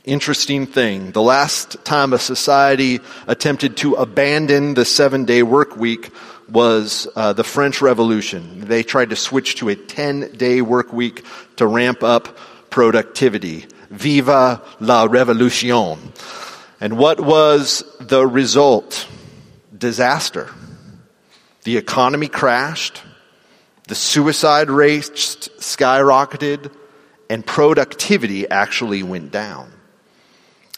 Interesting 0.04 0.66
thing. 0.66 1.12
The 1.12 1.22
last 1.22 1.82
time 1.84 2.12
a 2.12 2.18
society 2.18 3.00
attempted 3.26 3.78
to 3.78 3.94
abandon 3.94 4.74
the 4.74 4.84
seven 4.84 5.24
day 5.24 5.42
work 5.42 5.76
week 5.76 6.10
was 6.48 7.08
uh, 7.16 7.32
the 7.32 7.42
French 7.42 7.80
Revolution. 7.80 8.68
They 8.68 8.82
tried 8.82 9.10
to 9.10 9.16
switch 9.16 9.56
to 9.56 9.70
a 9.70 9.76
10 9.76 10.36
day 10.36 10.60
work 10.60 10.92
week 10.92 11.24
to 11.56 11.66
ramp 11.66 12.02
up 12.02 12.36
productivity. 12.68 13.66
Viva 13.90 14.62
la 14.78 15.04
revolution. 15.04 16.12
And 16.80 16.98
what 16.98 17.18
was 17.18 17.82
the 17.98 18.26
result? 18.26 19.08
Disaster. 19.76 20.50
The 21.64 21.76
economy 21.76 22.28
crashed, 22.28 23.02
the 23.88 23.94
suicide 23.94 24.70
rate 24.70 25.02
skyrocketed, 25.02 26.72
and 27.30 27.44
productivity 27.44 28.48
actually 28.48 29.02
went 29.02 29.30
down. 29.30 29.72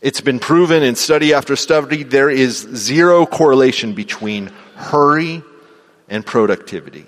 It's 0.02 0.20
been 0.20 0.38
proven 0.38 0.82
in 0.82 0.94
study 0.94 1.34
after 1.34 1.56
study 1.56 2.02
there 2.04 2.30
is 2.30 2.56
zero 2.58 3.26
correlation 3.26 3.94
between 3.94 4.52
hurry 4.76 5.42
and 6.08 6.24
productivity. 6.24 7.06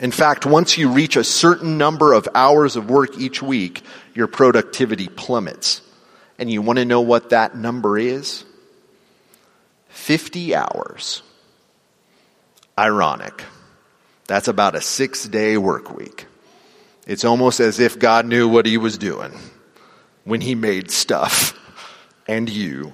In 0.00 0.10
fact, 0.10 0.46
once 0.46 0.78
you 0.78 0.90
reach 0.90 1.16
a 1.16 1.24
certain 1.24 1.76
number 1.76 2.14
of 2.14 2.26
hours 2.34 2.76
of 2.76 2.88
work 2.88 3.18
each 3.18 3.42
week, 3.42 3.82
your 4.14 4.28
productivity 4.28 5.08
plummets. 5.08 5.82
And 6.38 6.50
you 6.50 6.62
want 6.62 6.78
to 6.78 6.86
know 6.86 7.02
what 7.02 7.30
that 7.30 7.54
number 7.54 7.98
is? 7.98 8.44
50 9.90 10.54
hours. 10.54 11.22
Ironic. 12.78 13.44
That's 14.26 14.48
about 14.48 14.74
a 14.74 14.80
six 14.80 15.26
day 15.26 15.56
work 15.56 15.94
week. 15.94 16.26
It's 17.06 17.24
almost 17.24 17.60
as 17.60 17.80
if 17.80 17.98
God 17.98 18.26
knew 18.26 18.48
what 18.48 18.66
he 18.66 18.78
was 18.78 18.96
doing 18.96 19.32
when 20.24 20.40
he 20.40 20.54
made 20.54 20.90
stuff 20.90 21.58
and 22.28 22.48
you 22.48 22.92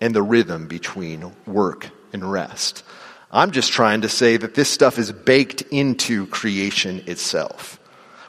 and 0.00 0.14
the 0.14 0.22
rhythm 0.22 0.66
between 0.66 1.32
work 1.46 1.90
and 2.12 2.30
rest. 2.30 2.82
I'm 3.30 3.50
just 3.52 3.70
trying 3.70 4.00
to 4.00 4.08
say 4.08 4.36
that 4.36 4.54
this 4.54 4.70
stuff 4.70 4.98
is 4.98 5.12
baked 5.12 5.62
into 5.70 6.26
creation 6.26 7.04
itself. 7.06 7.78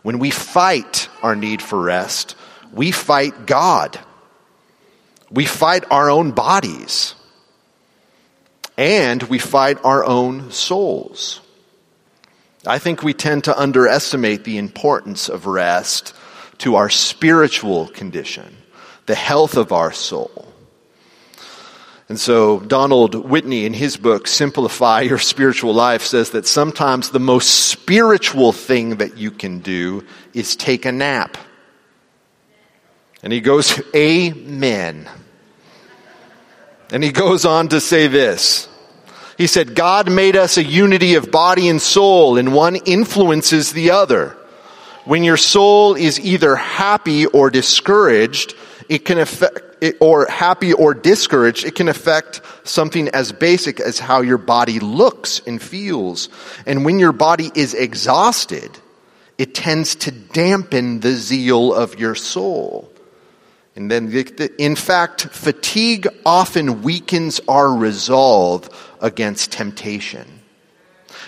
When 0.04 0.20
we 0.20 0.30
fight 0.30 1.08
our 1.24 1.36
need 1.36 1.62
for 1.62 1.82
rest, 1.82 2.36
we 2.74 2.92
fight 2.92 3.46
God. 3.46 4.00
We 5.32 5.46
fight 5.46 5.86
our 5.90 6.10
own 6.10 6.32
bodies. 6.32 7.16
And 8.82 9.22
we 9.22 9.38
fight 9.38 9.78
our 9.84 10.04
own 10.04 10.50
souls. 10.50 11.40
I 12.66 12.80
think 12.80 13.04
we 13.04 13.14
tend 13.14 13.44
to 13.44 13.56
underestimate 13.56 14.44
the 14.44 14.58
importance 14.58 15.30
of 15.30 15.46
rest 15.46 16.16
to 16.58 16.78
our 16.78 16.90
spiritual 16.90 17.90
condition, 17.90 18.58
the 19.06 19.14
health 19.14 19.56
of 19.56 19.72
our 19.72 19.92
soul. 19.92 20.48
And 22.10 22.20
so 22.20 22.60
Donald 22.60 23.14
Whitney 23.14 23.66
in 23.66 23.74
his 23.76 23.98
book, 23.98 24.26
Simplify 24.28 25.02
Your 25.02 25.20
Spiritual 25.20 25.76
Life, 25.76 26.02
says 26.02 26.32
that 26.32 26.48
sometimes 26.48 27.12
the 27.12 27.20
most 27.20 27.68
spiritual 27.68 28.52
thing 28.52 28.96
that 28.96 29.16
you 29.16 29.30
can 29.30 29.60
do 29.60 30.08
is 30.34 30.56
take 30.56 30.88
a 30.88 30.92
nap. 30.92 31.38
And 33.22 33.32
he 33.32 33.42
goes, 33.42 33.80
Amen. 33.96 35.08
And 36.92 37.04
he 37.04 37.12
goes 37.12 37.46
on 37.46 37.68
to 37.68 37.80
say 37.80 38.08
this 38.08 38.68
He 39.38 39.48
said, 39.48 39.76
God 39.76 40.12
made 40.12 40.36
us 40.36 40.58
a 40.58 40.64
unity 40.64 41.16
of 41.16 41.32
body 41.32 41.68
and 41.70 41.82
soul, 41.82 42.38
and 42.38 42.54
one 42.54 42.76
influences 42.76 43.72
the 43.72 43.92
other. 43.92 44.38
When 45.06 45.24
your 45.24 45.38
soul 45.38 45.96
is 45.96 46.20
either 46.20 46.56
happy 46.56 47.26
or 47.26 47.50
discouraged, 47.50 48.54
it 48.88 49.06
can 49.06 49.18
affect, 49.18 49.60
it, 49.82 49.98
or 50.00 50.28
happy 50.28 50.74
or 50.74 50.94
discouraged, 50.94 51.66
it 51.66 51.74
can 51.76 51.88
affect 51.88 52.42
something 52.64 53.10
as 53.10 53.32
basic 53.32 53.80
as 53.80 53.98
how 53.98 54.22
your 54.22 54.38
body 54.38 54.80
looks 54.80 55.42
and 55.48 55.62
feels. 55.62 56.30
And 56.68 56.86
when 56.86 57.00
your 57.00 57.14
body 57.14 57.52
is 57.56 57.74
exhausted, 57.74 58.70
it 59.40 59.56
tends 59.56 59.96
to 59.96 60.12
dampen 60.12 61.00
the 61.00 61.14
zeal 61.14 61.74
of 61.74 62.00
your 62.00 62.14
soul. 62.14 62.91
And 63.76 63.90
then, 63.90 64.12
in 64.60 64.76
fact, 64.76 65.22
fatigue 65.22 66.08
often 66.26 66.82
weakens 66.82 67.40
our 67.48 67.74
resolve 67.74 68.70
against 69.00 69.52
temptation 69.52 70.42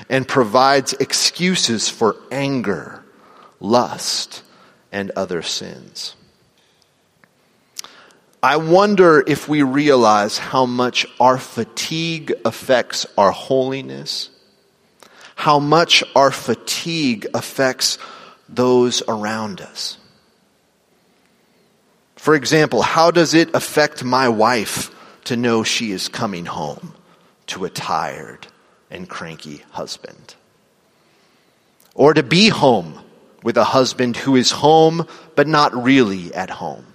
and 0.09 0.27
provides 0.27 0.93
excuses 0.93 1.87
for 1.87 2.17
anger, 2.31 3.03
lust, 3.59 4.43
and 4.91 5.11
other 5.11 5.41
sins. 5.41 6.15
I 8.41 8.57
wonder 8.57 9.23
if 9.25 9.47
we 9.47 9.63
realize 9.63 10.37
how 10.37 10.65
much 10.65 11.05
our 11.21 11.37
fatigue 11.37 12.33
affects 12.43 13.05
our 13.17 13.31
holiness, 13.31 14.29
how 15.35 15.59
much 15.59 16.03
our 16.13 16.29
fatigue 16.29 17.25
affects 17.33 17.97
those 18.49 19.01
around 19.07 19.61
us. 19.61 19.97
For 22.23 22.35
example, 22.35 22.81
how 22.81 23.11
does 23.11 23.33
it 23.33 23.53
affect 23.53 24.01
my 24.01 24.29
wife 24.29 24.95
to 25.25 25.35
know 25.35 25.65
she 25.65 25.91
is 25.91 26.07
coming 26.07 26.45
home 26.45 26.95
to 27.47 27.65
a 27.65 27.69
tired 27.69 28.47
and 28.89 29.09
cranky 29.09 29.61
husband? 29.71 30.35
Or 31.93 32.13
to 32.13 32.23
be 32.23 32.47
home 32.47 32.97
with 33.43 33.57
a 33.57 33.65
husband 33.65 34.15
who 34.15 34.37
is 34.37 34.51
home 34.51 35.05
but 35.35 35.49
not 35.49 35.75
really 35.75 36.33
at 36.33 36.49
home? 36.49 36.85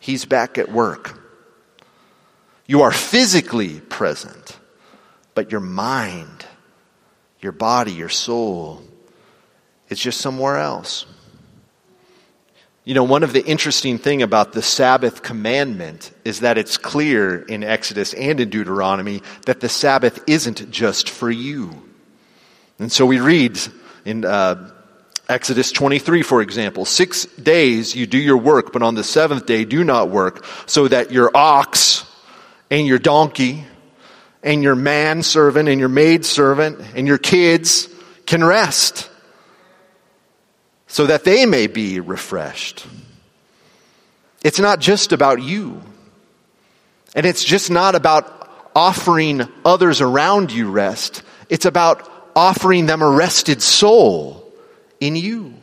He's 0.00 0.24
back 0.24 0.56
at 0.56 0.72
work. 0.72 1.20
You 2.64 2.80
are 2.80 2.92
physically 2.92 3.80
present, 3.80 4.58
but 5.34 5.52
your 5.52 5.60
mind, 5.60 6.46
your 7.42 7.52
body, 7.52 7.92
your 7.92 8.08
soul, 8.08 8.82
is 9.90 10.00
just 10.00 10.18
somewhere 10.18 10.56
else. 10.56 11.04
You 12.86 12.92
know, 12.92 13.04
one 13.04 13.22
of 13.22 13.32
the 13.32 13.42
interesting 13.42 13.96
thing 13.96 14.20
about 14.20 14.52
the 14.52 14.60
Sabbath 14.60 15.22
commandment 15.22 16.12
is 16.22 16.40
that 16.40 16.58
it's 16.58 16.76
clear 16.76 17.40
in 17.40 17.64
Exodus 17.64 18.12
and 18.12 18.38
in 18.38 18.50
Deuteronomy 18.50 19.22
that 19.46 19.60
the 19.60 19.70
Sabbath 19.70 20.22
isn't 20.26 20.70
just 20.70 21.08
for 21.08 21.30
you. 21.30 21.82
And 22.78 22.92
so 22.92 23.06
we 23.06 23.20
read 23.20 23.58
in 24.04 24.26
uh, 24.26 24.70
Exodus 25.30 25.72
23, 25.72 26.20
for 26.22 26.42
example, 26.42 26.84
six 26.84 27.24
days 27.24 27.96
you 27.96 28.06
do 28.06 28.18
your 28.18 28.36
work, 28.36 28.74
but 28.74 28.82
on 28.82 28.94
the 28.94 29.04
seventh 29.04 29.46
day 29.46 29.64
do 29.64 29.82
not 29.82 30.10
work, 30.10 30.44
so 30.66 30.86
that 30.86 31.10
your 31.10 31.34
ox 31.34 32.04
and 32.70 32.86
your 32.86 32.98
donkey 32.98 33.64
and 34.42 34.62
your 34.62 34.74
manservant 34.74 35.70
and 35.70 35.80
your 35.80 35.88
maidservant 35.88 36.78
and 36.94 37.06
your 37.06 37.16
kids 37.16 37.88
can 38.26 38.44
rest, 38.44 39.08
so 40.94 41.06
that 41.06 41.24
they 41.24 41.44
may 41.44 41.66
be 41.66 41.98
refreshed. 41.98 42.86
It's 44.44 44.60
not 44.60 44.78
just 44.78 45.10
about 45.10 45.42
you. 45.42 45.82
And 47.16 47.26
it's 47.26 47.42
just 47.42 47.68
not 47.68 47.96
about 47.96 48.70
offering 48.76 49.42
others 49.64 50.00
around 50.00 50.52
you 50.52 50.70
rest. 50.70 51.24
It's 51.48 51.64
about 51.64 52.08
offering 52.36 52.86
them 52.86 53.02
a 53.02 53.10
rested 53.10 53.60
soul 53.60 54.48
in 55.00 55.16
you. 55.16 55.54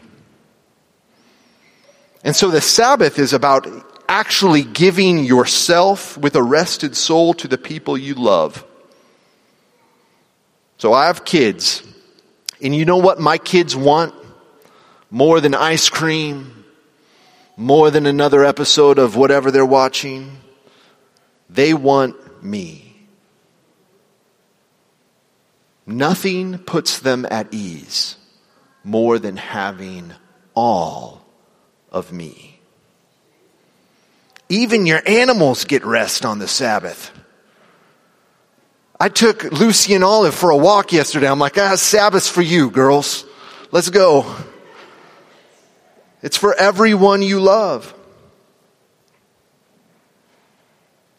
And 2.25 2.35
so 2.35 2.51
the 2.51 2.59
Sabbath 2.59 3.17
is 3.17 3.31
about 3.31 3.65
actually 4.09 4.63
giving 4.63 5.19
yourself 5.19 6.17
with 6.17 6.35
a 6.35 6.43
rested 6.43 6.93
soul 6.93 7.35
to 7.35 7.47
the 7.47 7.57
people 7.57 7.97
you 7.97 8.15
love. 8.15 8.65
So 10.77 10.91
I 10.91 11.05
have 11.05 11.23
kids, 11.23 11.83
and 12.61 12.75
you 12.75 12.83
know 12.83 12.97
what 12.97 13.17
my 13.21 13.37
kids 13.37 13.77
want? 13.77 14.13
More 15.11 15.39
than 15.41 15.53
ice 15.53 15.89
cream, 15.89 16.63
more 17.57 17.91
than 17.91 18.05
another 18.05 18.43
episode 18.43 18.97
of 18.97 19.15
whatever 19.15 19.51
they're 19.51 19.65
watching. 19.65 20.37
They 21.49 21.73
want 21.73 22.43
me. 22.43 23.07
Nothing 25.85 26.57
puts 26.57 26.99
them 26.99 27.27
at 27.29 27.53
ease 27.53 28.15
more 28.83 29.19
than 29.19 29.37
having 29.37 30.13
all 30.55 31.25
of 31.91 32.11
me. 32.11 32.59
Even 34.49 34.85
your 34.85 35.01
animals 35.05 35.65
get 35.65 35.85
rest 35.85 36.25
on 36.25 36.39
the 36.39 36.47
Sabbath. 36.47 37.11
I 38.99 39.09
took 39.09 39.43
Lucy 39.51 39.93
and 39.93 40.03
Olive 40.03 40.35
for 40.35 40.49
a 40.49 40.57
walk 40.57 40.91
yesterday. 40.93 41.27
I'm 41.29 41.39
like, 41.39 41.57
ah, 41.57 41.75
Sabbath's 41.75 42.27
for 42.27 42.41
you, 42.41 42.69
girls. 42.69 43.25
Let's 43.71 43.89
go. 43.89 44.35
It's 46.21 46.37
for 46.37 46.53
everyone 46.53 47.21
you 47.21 47.39
love. 47.39 47.93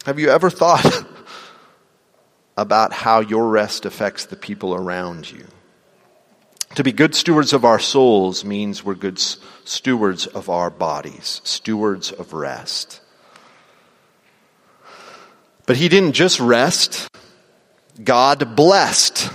Have 0.05 0.19
you 0.19 0.29
ever 0.29 0.49
thought 0.49 1.05
about 2.57 2.93
how 2.93 3.19
your 3.21 3.47
rest 3.47 3.85
affects 3.85 4.25
the 4.25 4.35
people 4.35 4.75
around 4.75 5.31
you? 5.31 5.45
To 6.75 6.83
be 6.83 6.91
good 6.91 7.13
stewards 7.13 7.53
of 7.53 7.65
our 7.65 7.79
souls 7.79 8.43
means 8.43 8.83
we're 8.83 8.95
good 8.95 9.19
stewards 9.19 10.25
of 10.25 10.49
our 10.49 10.69
bodies, 10.69 11.41
stewards 11.43 12.11
of 12.11 12.33
rest. 12.33 12.99
But 15.65 15.77
he 15.77 15.87
didn't 15.87 16.13
just 16.13 16.39
rest, 16.39 17.07
God 18.03 18.55
blessed. 18.55 19.29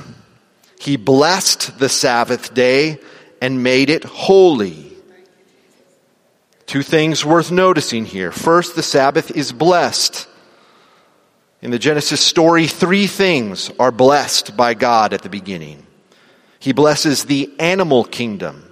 He 0.81 0.97
blessed 0.97 1.79
the 1.79 1.89
Sabbath 1.89 2.55
day 2.55 2.99
and 3.41 3.63
made 3.63 3.89
it 3.89 4.05
holy. 4.05 4.88
Two 6.69 6.83
things 6.83 7.25
worth 7.25 7.51
noticing 7.51 8.05
here. 8.05 8.31
First, 8.31 8.77
the 8.77 8.83
Sabbath 8.83 9.31
is 9.31 9.53
blessed. 9.53 10.29
In 11.63 11.71
the 11.71 11.79
Genesis 11.79 12.21
story, 12.21 12.67
three 12.67 13.07
things 13.07 13.71
are 13.81 13.91
blessed 13.91 14.55
by 14.55 14.75
God 14.75 15.15
at 15.15 15.23
the 15.23 15.31
beginning. 15.31 15.87
He 16.59 16.75
blesses 16.75 17.25
the 17.25 17.51
animal 17.59 18.05
kingdom 18.05 18.71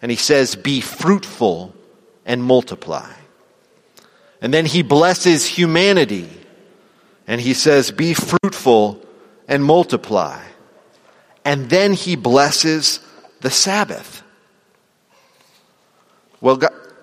and 0.00 0.10
he 0.10 0.16
says, 0.16 0.56
Be 0.56 0.80
fruitful 0.80 1.74
and 2.24 2.42
multiply. 2.42 3.12
And 4.40 4.54
then 4.54 4.64
he 4.64 4.80
blesses 4.82 5.44
humanity 5.44 6.30
and 7.26 7.38
he 7.38 7.52
says, 7.52 7.90
Be 7.90 8.14
fruitful 8.14 9.04
and 9.46 9.62
multiply. 9.62 10.42
And 11.44 11.68
then 11.68 11.92
he 11.92 12.16
blesses 12.16 13.00
the 13.42 13.50
Sabbath. 13.50 14.22
Well, 16.40 16.58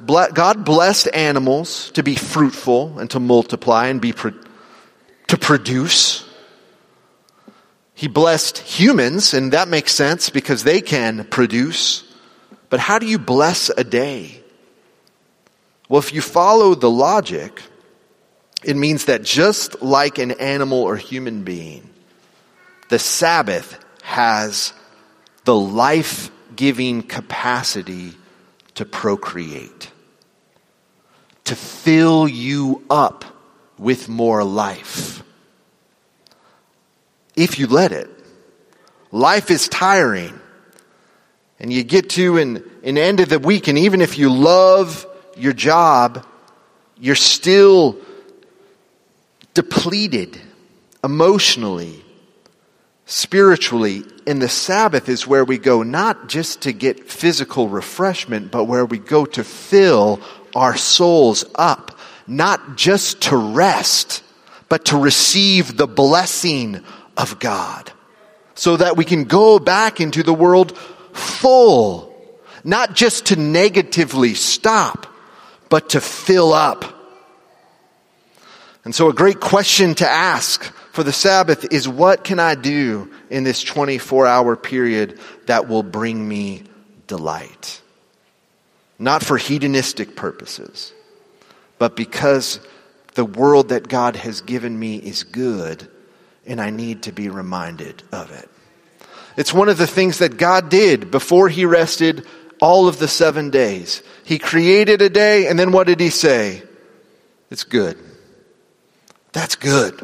God 0.05 0.65
blessed 0.65 1.09
animals 1.13 1.91
to 1.91 2.03
be 2.03 2.15
fruitful 2.15 2.99
and 2.99 3.09
to 3.11 3.19
multiply 3.19 3.87
and 3.87 4.01
be 4.01 4.13
pro- 4.13 4.33
to 5.27 5.37
produce. 5.37 6.25
He 7.93 8.07
blessed 8.07 8.57
humans, 8.57 9.33
and 9.33 9.53
that 9.53 9.67
makes 9.67 9.93
sense 9.93 10.29
because 10.29 10.63
they 10.63 10.81
can 10.81 11.25
produce. 11.25 12.03
But 12.69 12.79
how 12.79 12.99
do 12.99 13.05
you 13.05 13.19
bless 13.19 13.69
a 13.69 13.83
day? 13.83 14.43
Well, 15.89 15.99
if 15.99 16.13
you 16.13 16.21
follow 16.21 16.75
the 16.75 16.89
logic, 16.89 17.61
it 18.63 18.75
means 18.75 19.05
that 19.05 19.23
just 19.23 19.81
like 19.81 20.17
an 20.17 20.31
animal 20.31 20.79
or 20.79 20.97
human 20.97 21.43
being, 21.43 21.89
the 22.89 22.99
Sabbath 22.99 23.77
has 24.01 24.73
the 25.45 25.55
life 25.55 26.31
giving 26.55 27.03
capacity 27.03 28.13
to 28.75 28.85
procreate, 28.85 29.91
to 31.45 31.55
fill 31.55 32.27
you 32.27 32.83
up 32.89 33.25
with 33.77 34.07
more 34.07 34.43
life 34.43 35.23
if 37.35 37.59
you 37.59 37.67
let 37.67 37.91
it. 37.91 38.09
Life 39.11 39.51
is 39.51 39.67
tiring. 39.67 40.39
And 41.59 41.71
you 41.71 41.83
get 41.83 42.09
to 42.11 42.37
an, 42.37 42.63
an 42.83 42.97
end 42.97 43.19
of 43.19 43.29
the 43.29 43.39
week, 43.39 43.67
and 43.67 43.77
even 43.77 44.01
if 44.01 44.17
you 44.17 44.31
love 44.31 45.05
your 45.37 45.53
job, 45.53 46.25
you're 46.99 47.15
still 47.15 47.97
depleted 49.53 50.39
emotionally, 51.03 52.03
spiritually. 53.05 54.03
And 54.27 54.41
the 54.41 54.49
Sabbath 54.49 55.09
is 55.09 55.27
where 55.27 55.45
we 55.45 55.57
go 55.57 55.83
not 55.83 56.27
just 56.27 56.63
to 56.63 56.73
get 56.73 57.09
physical 57.09 57.69
refreshment, 57.69 58.51
but 58.51 58.65
where 58.65 58.85
we 58.85 58.97
go 58.97 59.25
to 59.25 59.43
fill 59.43 60.19
our 60.55 60.75
souls 60.75 61.45
up, 61.55 61.97
not 62.27 62.77
just 62.77 63.21
to 63.23 63.37
rest, 63.37 64.23
but 64.69 64.85
to 64.85 64.97
receive 64.97 65.77
the 65.77 65.87
blessing 65.87 66.83
of 67.17 67.39
God 67.39 67.91
so 68.55 68.77
that 68.77 68.97
we 68.97 69.05
can 69.05 69.25
go 69.25 69.59
back 69.59 69.99
into 69.99 70.23
the 70.23 70.33
world 70.33 70.77
full, 71.13 72.13
not 72.63 72.95
just 72.95 73.27
to 73.27 73.35
negatively 73.35 74.33
stop, 74.33 75.07
but 75.69 75.89
to 75.89 76.01
fill 76.01 76.53
up. 76.53 76.85
And 78.85 78.93
so 78.93 79.09
a 79.09 79.13
great 79.13 79.39
question 79.39 79.95
to 79.95 80.09
ask 80.09 80.63
for 80.91 81.03
the 81.03 81.13
Sabbath 81.13 81.71
is 81.71 81.87
what 81.87 82.23
can 82.23 82.39
I 82.39 82.55
do 82.55 83.11
in 83.29 83.43
this 83.43 83.63
24 83.63 84.27
hour 84.27 84.55
period 84.55 85.19
that 85.47 85.67
will 85.67 85.83
bring 85.83 86.27
me 86.27 86.63
delight? 87.07 87.81
Not 89.03 89.21
for 89.21 89.37
hedonistic 89.37 90.15
purposes, 90.15 90.93
but 91.77 91.97
because 91.97 92.61
the 93.15 93.25
world 93.25 93.67
that 93.67 93.89
God 93.89 94.15
has 94.15 94.39
given 94.39 94.79
me 94.79 94.95
is 94.95 95.23
good 95.23 95.85
and 96.45 96.61
I 96.61 96.69
need 96.69 97.03
to 97.03 97.11
be 97.11 97.27
reminded 97.27 98.01
of 98.13 98.31
it. 98.31 98.49
It's 99.35 99.53
one 99.53 99.67
of 99.67 99.77
the 99.77 99.87
things 99.87 100.19
that 100.19 100.37
God 100.37 100.69
did 100.69 101.11
before 101.11 101.49
He 101.49 101.65
rested 101.65 102.25
all 102.61 102.87
of 102.87 102.97
the 102.97 103.09
seven 103.09 103.49
days. 103.49 104.01
He 104.23 104.39
created 104.39 105.01
a 105.01 105.09
day, 105.09 105.47
and 105.47 105.59
then 105.59 105.73
what 105.73 105.87
did 105.87 105.99
He 105.99 106.09
say? 106.09 106.63
It's 107.51 107.65
good. 107.65 107.97
That's 109.33 109.57
good. 109.57 109.99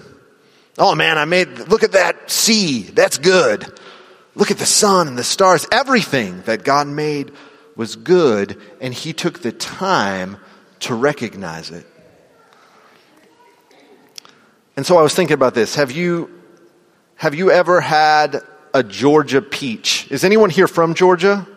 Oh 0.78 0.94
man, 0.94 1.18
I 1.18 1.24
made, 1.24 1.48
look 1.70 1.84
at 1.84 1.94
that 1.94 2.30
sea. 2.30 2.82
That's 2.82 3.18
good. 3.18 3.66
Look 4.36 4.52
at 4.52 4.58
the 4.58 4.66
sun 4.66 5.08
and 5.08 5.18
the 5.18 5.24
stars. 5.24 5.66
Everything 5.72 6.42
that 6.42 6.66
God 6.66 6.88
made 6.88 7.32
was 7.80 7.96
good, 7.96 8.58
and 8.82 8.94
He 8.94 9.14
took 9.14 9.40
the 9.40 9.54
time 9.54 10.36
to 10.82 10.94
recognize 10.94 11.72
it. 11.72 11.88
And 14.76 14.86
so 14.86 14.98
I 14.98 15.02
was 15.02 15.16
thinking 15.16 15.34
about 15.34 15.54
this. 15.54 15.76
Have 15.76 15.90
you, 15.90 16.30
have 17.16 17.34
you 17.34 17.52
ever 17.52 17.80
had 17.80 18.42
a 18.74 18.84
Georgia 18.84 19.42
peach? 19.42 20.12
Is 20.12 20.26
anyone 20.26 20.50
here 20.50 20.68
from 20.68 20.94
Georgia? 20.94 21.48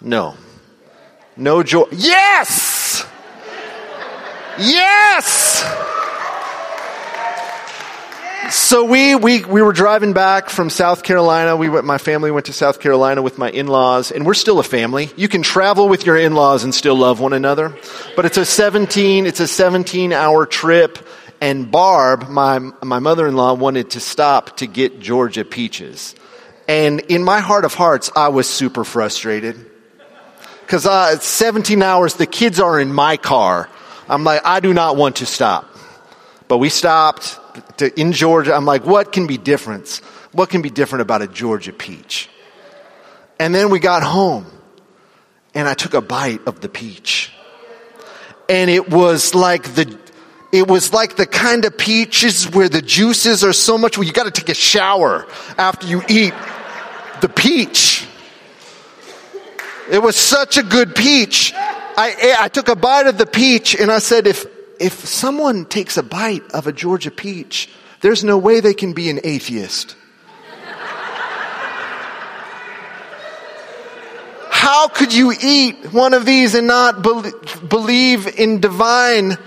No. 0.00 0.36
No 1.36 1.64
Georgia. 1.64 1.96
Yes! 1.96 3.04
Yes! 4.56 5.64
So 8.50 8.84
we, 8.84 9.14
we, 9.14 9.44
we 9.44 9.60
were 9.60 9.74
driving 9.74 10.14
back 10.14 10.48
from 10.48 10.70
South 10.70 11.02
Carolina. 11.02 11.54
We 11.54 11.68
went, 11.68 11.84
my 11.84 11.98
family 11.98 12.30
went 12.30 12.46
to 12.46 12.54
South 12.54 12.80
Carolina 12.80 13.20
with 13.20 13.36
my 13.36 13.50
in-laws, 13.50 14.10
and 14.10 14.24
we're 14.24 14.32
still 14.32 14.58
a 14.58 14.62
family. 14.62 15.10
You 15.16 15.28
can 15.28 15.42
travel 15.42 15.86
with 15.86 16.06
your 16.06 16.16
in-laws 16.16 16.64
and 16.64 16.74
still 16.74 16.94
love 16.94 17.20
one 17.20 17.34
another. 17.34 17.76
But 18.16 18.24
it's 18.24 18.38
a 18.38 18.46
17, 18.46 19.26
it's 19.26 19.40
a 19.40 19.46
17 19.46 20.14
hour 20.14 20.46
trip 20.46 20.98
and 21.42 21.70
Barb, 21.70 22.28
my, 22.30 22.58
my 22.82 22.98
mother-in-law, 22.98 23.54
wanted 23.54 23.90
to 23.90 24.00
stop 24.00 24.56
to 24.58 24.66
get 24.66 24.98
Georgia 24.98 25.44
peaches. 25.44 26.14
And 26.66 27.00
in 27.00 27.22
my 27.22 27.40
heart 27.40 27.66
of 27.66 27.74
hearts, 27.74 28.10
I 28.16 28.28
was 28.28 28.48
super 28.48 28.84
frustrated. 28.84 29.56
Because 30.62 30.86
uh, 30.86 31.18
17 31.18 31.82
hours, 31.82 32.14
the 32.14 32.26
kids 32.26 32.60
are 32.60 32.80
in 32.80 32.92
my 32.92 33.18
car. 33.18 33.68
I'm 34.08 34.24
like, 34.24 34.40
I 34.44 34.60
do 34.60 34.72
not 34.72 34.96
want 34.96 35.16
to 35.16 35.26
stop. 35.26 35.68
But 36.48 36.58
we 36.58 36.70
stopped 36.70 37.38
to, 37.78 38.00
in 38.00 38.12
Georgia. 38.12 38.54
I'm 38.54 38.64
like, 38.64 38.84
what 38.84 39.12
can 39.12 39.26
be 39.26 39.38
different? 39.38 40.00
What 40.32 40.50
can 40.50 40.62
be 40.62 40.70
different 40.70 41.02
about 41.02 41.22
a 41.22 41.26
Georgia 41.26 41.72
peach? 41.72 42.28
And 43.38 43.54
then 43.54 43.70
we 43.70 43.78
got 43.78 44.02
home, 44.02 44.46
and 45.54 45.68
I 45.68 45.74
took 45.74 45.94
a 45.94 46.00
bite 46.00 46.46
of 46.46 46.60
the 46.60 46.68
peach. 46.68 47.32
And 48.48 48.70
it 48.70 48.90
was 48.90 49.34
like 49.34 49.74
the 49.74 49.98
it 50.50 50.66
was 50.66 50.94
like 50.94 51.16
the 51.16 51.26
kind 51.26 51.66
of 51.66 51.76
peaches 51.76 52.50
where 52.50 52.70
the 52.70 52.80
juices 52.80 53.44
are 53.44 53.52
so 53.52 53.76
much 53.76 53.98
where 53.98 54.06
you 54.06 54.12
got 54.14 54.24
to 54.24 54.30
take 54.30 54.48
a 54.48 54.54
shower 54.54 55.26
after 55.58 55.86
you 55.86 56.02
eat 56.08 56.32
the 57.20 57.28
peach. 57.28 58.06
It 59.90 60.02
was 60.02 60.16
such 60.16 60.56
a 60.56 60.62
good 60.62 60.94
peach. 60.94 61.52
I, 61.54 62.36
I 62.38 62.48
took 62.48 62.68
a 62.68 62.76
bite 62.76 63.06
of 63.06 63.18
the 63.18 63.26
peach 63.26 63.74
and 63.74 63.90
I 63.90 63.98
said, 63.98 64.26
if, 64.26 64.46
if 64.80 65.06
someone 65.06 65.64
takes 65.64 65.96
a 65.96 66.02
bite 66.02 66.50
of 66.52 66.66
a 66.66 66.72
Georgia 66.72 67.10
peach, 67.10 67.68
there's 68.00 68.24
no 68.24 68.38
way 68.38 68.60
they 68.60 68.74
can 68.74 68.92
be 68.92 69.10
an 69.10 69.20
atheist. 69.24 69.96
How 74.50 74.88
could 74.88 75.14
you 75.14 75.32
eat 75.40 75.92
one 75.92 76.14
of 76.14 76.26
these 76.26 76.54
and 76.54 76.66
not 76.66 77.02
be- 77.02 77.32
believe 77.66 78.26
in 78.38 78.60
divine 78.60 79.38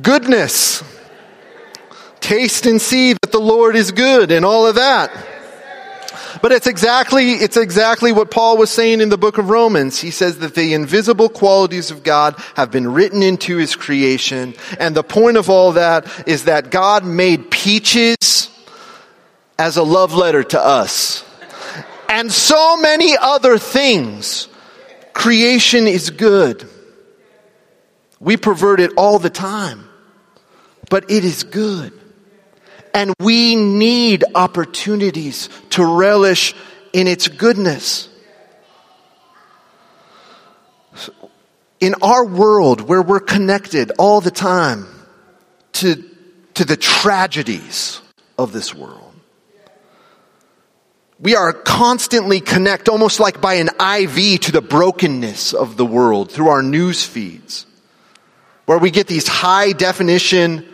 goodness. 0.00 0.82
Taste 2.20 2.66
and 2.66 2.80
see 2.80 3.14
that 3.14 3.32
the 3.32 3.40
Lord 3.40 3.76
is 3.76 3.90
good 3.90 4.30
and 4.30 4.44
all 4.44 4.66
of 4.66 4.76
that. 4.76 5.10
But 6.42 6.50
it's 6.50 6.66
exactly, 6.66 7.34
it's 7.34 7.56
exactly 7.56 8.10
what 8.10 8.32
Paul 8.32 8.58
was 8.58 8.68
saying 8.68 9.00
in 9.00 9.10
the 9.10 9.16
book 9.16 9.38
of 9.38 9.48
Romans. 9.48 10.00
He 10.00 10.10
says 10.10 10.40
that 10.40 10.56
the 10.56 10.74
invisible 10.74 11.28
qualities 11.28 11.92
of 11.92 12.02
God 12.02 12.34
have 12.56 12.72
been 12.72 12.92
written 12.92 13.22
into 13.22 13.56
his 13.58 13.76
creation. 13.76 14.54
And 14.80 14.96
the 14.96 15.04
point 15.04 15.36
of 15.36 15.48
all 15.48 15.72
that 15.72 16.06
is 16.26 16.44
that 16.44 16.72
God 16.72 17.04
made 17.04 17.52
peaches 17.52 18.50
as 19.56 19.76
a 19.76 19.84
love 19.84 20.14
letter 20.14 20.42
to 20.42 20.60
us. 20.60 21.24
And 22.08 22.32
so 22.32 22.76
many 22.76 23.16
other 23.16 23.56
things. 23.56 24.48
Creation 25.12 25.86
is 25.86 26.10
good. 26.10 26.68
We 28.18 28.36
pervert 28.36 28.80
it 28.80 28.92
all 28.96 29.20
the 29.20 29.30
time. 29.30 29.88
But 30.90 31.08
it 31.08 31.24
is 31.24 31.44
good. 31.44 31.92
And 32.94 33.14
we 33.18 33.56
need 33.56 34.24
opportunities 34.34 35.48
to 35.70 35.84
relish 35.84 36.54
in 36.92 37.06
its 37.06 37.28
goodness. 37.28 38.08
In 41.80 41.94
our 42.02 42.24
world 42.24 42.82
where 42.82 43.02
we're 43.02 43.20
connected 43.20 43.92
all 43.98 44.20
the 44.20 44.30
time 44.30 44.86
to, 45.72 46.04
to 46.54 46.64
the 46.64 46.76
tragedies 46.76 48.00
of 48.38 48.52
this 48.52 48.74
world, 48.74 49.12
we 51.18 51.36
are 51.36 51.52
constantly 51.52 52.40
connect 52.40 52.88
almost 52.88 53.20
like 53.20 53.40
by 53.40 53.54
an 53.54 53.68
IV 53.68 54.40
to 54.40 54.52
the 54.52 54.60
brokenness 54.60 55.54
of 55.54 55.76
the 55.76 55.86
world 55.86 56.30
through 56.32 56.48
our 56.48 56.62
news 56.62 57.04
feeds 57.04 57.64
where 58.66 58.78
we 58.78 58.90
get 58.90 59.06
these 59.06 59.28
high 59.28 59.72
definition 59.72 60.68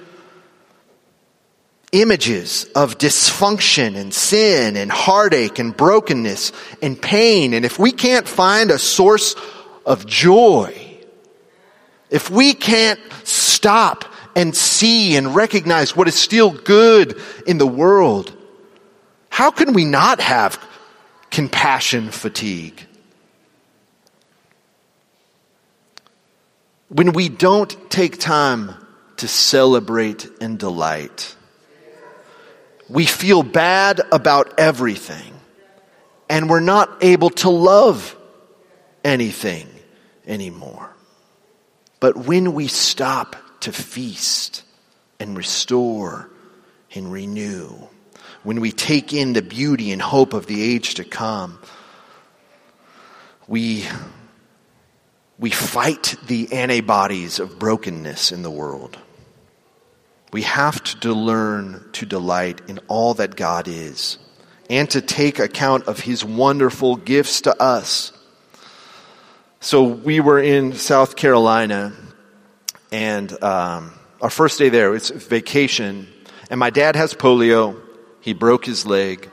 images 1.93 2.65
of 2.75 2.99
dysfunction 2.99 3.97
and 3.97 4.13
sin 4.13 4.77
and 4.77 4.91
heartache 4.91 5.59
and 5.59 5.77
brokenness 5.77 6.53
and 6.83 7.01
pain. 7.01 7.55
And 7.55 7.65
if 7.65 7.79
we 7.79 7.93
can't 7.93 8.29
find 8.29 8.71
a 8.71 8.79
source 8.79 9.35
of 9.87 10.07
joy, 10.07 10.75
if 12.11 12.31
we 12.31 12.55
can't 12.55 13.01
stop 13.25 14.05
and 14.37 14.57
see 14.57 15.17
and 15.17 15.35
recognize 15.35 15.97
what 15.97 16.09
is 16.09 16.15
still 16.15 16.51
good 16.51 17.21
in 17.47 17.59
the 17.59 17.67
world, 17.67 18.35
how 19.31 19.51
can 19.51 19.73
we 19.73 19.85
not 19.85 20.21
have 20.21 20.63
compassion 21.31 22.11
fatigue? 22.11 22.89
when 26.89 27.13
we 27.13 27.29
don't 27.29 27.91
take 27.91 28.19
time 28.19 28.75
to 29.19 29.29
celebrate 29.29 30.29
and 30.41 30.59
delight, 30.59 31.37
we 32.89 33.07
feel 33.07 33.43
bad 33.43 34.01
about 34.13 34.59
everything 34.59 35.35
and 36.29 36.49
we're 36.49 36.61
not 36.61 37.03
able 37.03 37.31
to 37.31 37.51
love 37.51 38.17
anything 39.05 39.69
anymore. 40.27 40.95
But 42.01 42.17
when 42.17 42.55
we 42.55 42.69
stop 42.69 43.37
to 43.61 43.73
feast 43.73 44.63
and 45.19 45.37
restore 45.37 46.31
and 46.95 47.13
renew, 47.13 47.75
when 48.43 48.61
we 48.61 48.73
take 48.73 49.13
in 49.13 49.33
the 49.33 49.43
beauty 49.43 49.91
and 49.91 50.01
hope 50.01 50.33
of 50.33 50.47
the 50.47 50.63
age 50.63 50.95
to 50.95 51.05
come, 51.05 51.59
we 53.47 53.85
we 55.39 55.51
fight 55.51 56.17
the 56.27 56.53
antibodies 56.53 57.39
of 57.39 57.59
brokenness 57.59 58.33
in 58.33 58.43
the 58.43 58.51
world. 58.51 58.99
We 60.33 60.43
have 60.43 60.83
to 61.01 61.13
learn 61.13 61.85
to 61.93 62.07
delight 62.07 62.61
in 62.69 62.81
all 62.89 63.15
that 63.15 63.37
God 63.37 63.69
is 63.69 64.19
and 64.69 64.89
to 64.91 65.01
take 65.01 65.39
account 65.39 65.89
of 65.89 66.01
his 66.01 66.25
wonderful 66.25 66.97
gifts 66.97 67.43
to 67.43 67.63
us. 67.63 68.13
So 69.61 69.85
we 69.85 70.21
were 70.21 70.39
in 70.39 70.75
South 70.75 71.17
Carolina 71.17 71.93
and 72.91 73.43
um, 73.43 73.93
our 74.21 74.31
first 74.31 74.59
day 74.59 74.69
there, 74.69 74.95
it's 74.95 75.11
vacation, 75.11 76.09
and 76.51 76.59
my 76.59 76.71
dad 76.71 76.97
has 76.97 77.15
polio. 77.15 77.81
He 78.21 78.33
broke 78.33 78.65
his 78.65 78.87
leg. 78.87 79.31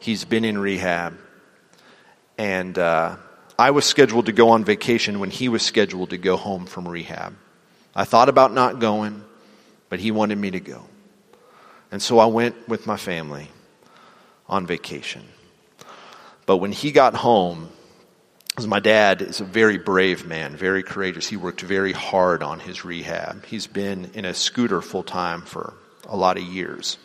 He's 0.00 0.24
been 0.24 0.44
in 0.44 0.58
rehab. 0.58 1.16
And 2.36 2.78
uh, 2.78 3.16
I 3.58 3.70
was 3.70 3.84
scheduled 3.84 4.26
to 4.26 4.32
go 4.32 4.50
on 4.50 4.64
vacation 4.64 5.18
when 5.18 5.30
he 5.30 5.48
was 5.48 5.62
scheduled 5.62 6.10
to 6.10 6.18
go 6.18 6.36
home 6.36 6.66
from 6.66 6.86
rehab. 6.86 7.36
I 7.94 8.04
thought 8.04 8.28
about 8.28 8.52
not 8.52 8.80
going, 8.80 9.24
but 9.88 10.00
he 10.00 10.10
wanted 10.10 10.38
me 10.38 10.50
to 10.50 10.60
go. 10.60 10.84
And 11.90 12.02
so 12.02 12.18
I 12.18 12.26
went 12.26 12.68
with 12.68 12.86
my 12.86 12.96
family 12.96 13.48
on 14.48 14.66
vacation. 14.66 15.24
But 16.46 16.58
when 16.58 16.72
he 16.72 16.92
got 16.92 17.14
home, 17.14 17.70
because 18.48 18.66
my 18.66 18.80
dad 18.80 19.22
is 19.22 19.40
a 19.40 19.44
very 19.44 19.78
brave 19.78 20.26
man, 20.26 20.56
very 20.56 20.82
courageous. 20.82 21.28
He 21.28 21.36
worked 21.36 21.60
very 21.60 21.92
hard 21.92 22.42
on 22.42 22.60
his 22.60 22.84
rehab. 22.84 23.44
He's 23.46 23.66
been 23.66 24.10
in 24.14 24.24
a 24.24 24.34
scooter 24.34 24.82
full 24.82 25.04
time 25.04 25.42
for 25.42 25.74
a 26.08 26.16
lot 26.16 26.36
of 26.36 26.42
years. 26.42 26.98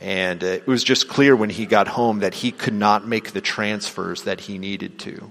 And 0.00 0.42
uh, 0.42 0.46
it 0.46 0.66
was 0.66 0.82
just 0.82 1.08
clear 1.08 1.36
when 1.36 1.50
he 1.50 1.66
got 1.66 1.88
home 1.88 2.20
that 2.20 2.32
he 2.32 2.52
could 2.52 2.72
not 2.72 3.06
make 3.06 3.32
the 3.32 3.42
transfers 3.42 4.22
that 4.22 4.40
he 4.40 4.56
needed 4.56 4.98
to, 5.00 5.30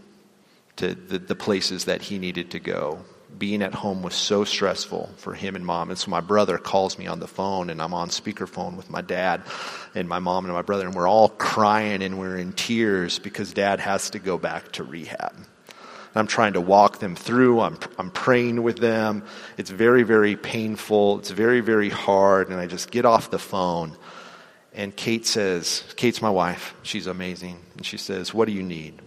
to 0.76 0.94
the, 0.94 1.18
the 1.18 1.36
places 1.36 1.86
that 1.86 2.04
he 2.04 2.20
needed 2.20 2.52
to 2.52 2.60
go 2.60 3.04
being 3.38 3.62
at 3.62 3.74
home 3.74 4.02
was 4.02 4.16
so 4.16 4.44
stressful 4.44 5.10
for 5.18 5.34
him 5.34 5.56
and 5.56 5.66
mom. 5.66 5.90
And 5.90 5.98
so 5.98 6.12
my 6.12 6.20
brother 6.20 6.58
calls 6.58 6.98
me 6.98 7.08
on 7.08 7.20
the 7.20 7.28
phone 7.28 7.70
and 7.70 7.82
I'm 7.82 7.94
on 7.94 8.10
speakerphone 8.10 8.76
with 8.76 8.90
my 8.90 9.02
dad 9.02 9.44
and 9.96 10.10
my 10.10 10.20
mom 10.20 10.46
and 10.46 10.54
my 10.54 10.62
brother 10.62 10.86
and 10.86 10.96
we're 10.96 11.08
all 11.08 11.30
crying 11.30 12.02
and 12.02 12.20
we're 12.20 12.38
in 12.38 12.54
tears 12.54 13.20
because 13.20 13.54
dad 13.54 13.80
has 13.80 14.10
to 14.12 14.20
go 14.20 14.38
back 14.38 14.72
to 14.74 14.84
rehab. 14.84 15.36
I'm 16.16 16.28
trying 16.28 16.54
to 16.54 16.62
walk 16.62 17.00
them 17.00 17.16
through. 17.16 17.62
I'm, 17.62 17.78
I'm 17.98 18.12
praying 18.12 18.64
with 18.64 18.80
them. 18.80 19.24
It's 19.58 19.70
very, 19.70 20.04
very 20.04 20.36
painful. 20.36 21.20
It's 21.20 21.30
very, 21.30 21.62
very 21.62 21.90
hard. 21.90 22.50
And 22.50 22.60
I 22.60 22.66
just 22.66 22.92
get 22.92 23.06
off 23.06 23.30
the 23.30 23.40
phone 23.40 23.96
and 24.74 24.96
Kate 24.96 25.26
says, 25.26 25.84
Kate's 25.96 26.22
my 26.22 26.30
wife. 26.30 26.76
She's 26.84 27.08
amazing. 27.08 27.60
And 27.78 27.86
she 27.86 27.98
says, 27.98 28.34
What 28.34 28.48
do 28.48 28.54
you 28.54 28.64
need? 28.64 29.00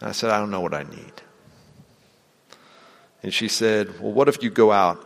And 0.00 0.08
I 0.08 0.12
said, 0.12 0.30
I 0.30 0.38
don't 0.38 0.50
know 0.50 0.60
what 0.60 0.74
I 0.74 0.84
need. 0.84 1.12
And 3.22 3.32
she 3.32 3.48
said, 3.48 4.00
Well, 4.00 4.12
what 4.12 4.28
if 4.28 4.42
you 4.42 4.50
go 4.50 4.72
out 4.72 5.04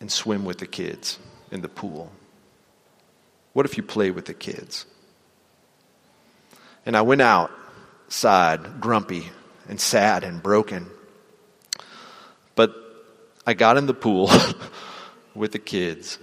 and 0.00 0.10
swim 0.10 0.44
with 0.44 0.58
the 0.58 0.66
kids 0.66 1.18
in 1.50 1.60
the 1.60 1.68
pool? 1.68 2.12
What 3.52 3.66
if 3.66 3.76
you 3.76 3.82
play 3.82 4.10
with 4.10 4.26
the 4.26 4.34
kids? 4.34 4.86
And 6.86 6.96
I 6.96 7.02
went 7.02 7.22
outside, 7.22 8.80
grumpy 8.80 9.30
and 9.68 9.80
sad 9.80 10.24
and 10.24 10.42
broken. 10.42 10.88
But 12.54 12.74
I 13.46 13.54
got 13.54 13.76
in 13.76 13.86
the 13.86 13.94
pool 13.94 14.30
with 15.34 15.52
the 15.52 15.58
kids. 15.58 16.18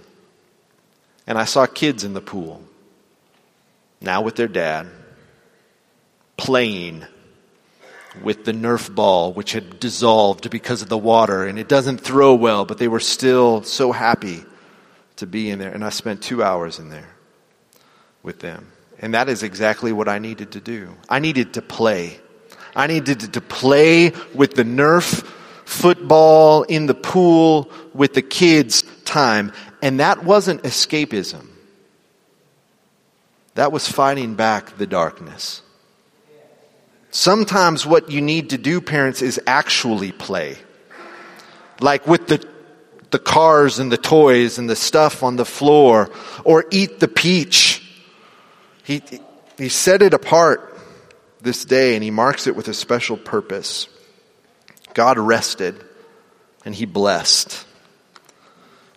And 1.26 1.38
I 1.38 1.44
saw 1.44 1.66
kids 1.66 2.04
in 2.04 2.14
the 2.14 2.20
pool, 2.20 2.62
now 4.00 4.22
with 4.22 4.34
their 4.34 4.48
dad, 4.48 4.88
playing 6.36 7.06
with 8.20 8.44
the 8.44 8.52
Nerf 8.52 8.94
ball, 8.94 9.32
which 9.32 9.52
had 9.52 9.80
dissolved 9.80 10.50
because 10.50 10.82
of 10.82 10.88
the 10.88 10.98
water, 10.98 11.46
and 11.46 11.58
it 11.58 11.68
doesn't 11.68 11.98
throw 11.98 12.34
well, 12.34 12.64
but 12.64 12.78
they 12.78 12.88
were 12.88 13.00
still 13.00 13.62
so 13.62 13.92
happy 13.92 14.44
to 15.16 15.26
be 15.26 15.50
in 15.50 15.58
there. 15.58 15.72
And 15.72 15.84
I 15.84 15.90
spent 15.90 16.22
two 16.22 16.42
hours 16.42 16.78
in 16.78 16.90
there 16.90 17.14
with 18.22 18.40
them. 18.40 18.72
And 18.98 19.14
that 19.14 19.28
is 19.28 19.42
exactly 19.42 19.92
what 19.92 20.08
I 20.08 20.18
needed 20.18 20.52
to 20.52 20.60
do. 20.60 20.94
I 21.08 21.18
needed 21.18 21.54
to 21.54 21.62
play. 21.62 22.20
I 22.76 22.86
needed 22.86 23.32
to 23.32 23.40
play 23.40 24.12
with 24.34 24.54
the 24.54 24.64
Nerf 24.64 25.24
football 25.64 26.62
in 26.64 26.86
the 26.86 26.94
pool 26.94 27.70
with 27.94 28.14
the 28.14 28.22
kids 28.22 28.84
time. 29.04 29.52
And 29.80 30.00
that 30.00 30.24
wasn't 30.24 30.62
escapism. 30.62 31.48
That 33.54 33.72
was 33.72 33.88
fighting 33.88 34.34
back 34.34 34.78
the 34.78 34.86
darkness. 34.86 35.62
Sometimes 37.12 37.84
what 37.84 38.10
you 38.10 38.22
need 38.22 38.50
to 38.50 38.58
do, 38.58 38.80
parents, 38.80 39.20
is 39.20 39.38
actually 39.46 40.12
play. 40.12 40.56
Like 41.78 42.06
with 42.06 42.26
the, 42.26 42.42
the 43.10 43.18
cars 43.18 43.78
and 43.78 43.92
the 43.92 43.98
toys 43.98 44.58
and 44.58 44.68
the 44.68 44.74
stuff 44.74 45.22
on 45.22 45.36
the 45.36 45.44
floor, 45.44 46.10
or 46.42 46.64
eat 46.70 47.00
the 47.00 47.08
peach. 47.08 47.86
He, 48.84 49.02
he 49.58 49.68
set 49.68 50.00
it 50.00 50.14
apart 50.14 50.74
this 51.42 51.66
day 51.66 51.96
and 51.96 52.02
he 52.02 52.10
marks 52.10 52.46
it 52.46 52.56
with 52.56 52.68
a 52.68 52.74
special 52.74 53.18
purpose. 53.18 53.88
God 54.94 55.18
rested 55.18 55.84
and 56.64 56.74
he 56.74 56.86
blessed. 56.86 57.66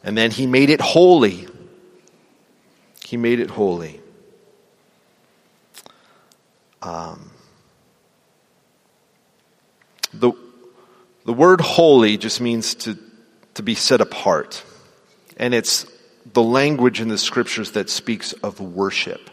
And 0.06 0.18
then 0.18 0.32
he 0.32 0.48
made 0.48 0.70
it 0.70 0.80
holy. 0.80 1.50
He 3.04 3.18
made 3.18 3.42
it 3.42 3.50
holy. 3.50 4.00
Um, 6.82 7.32
the, 10.20 10.32
the 11.26 11.34
word 11.34 11.62
holy 11.62 12.18
just 12.18 12.42
means 12.42 12.76
to, 12.76 12.98
to 13.56 13.64
be 13.64 13.76
set 13.76 14.02
apart. 14.02 14.64
And 15.38 15.54
it's 15.54 15.86
the 16.34 16.44
language 16.44 17.02
in 17.02 17.08
the 17.08 17.18
scriptures 17.18 17.72
that 17.72 17.90
speaks 17.90 18.34
of 18.34 18.60
worship. 18.60 19.30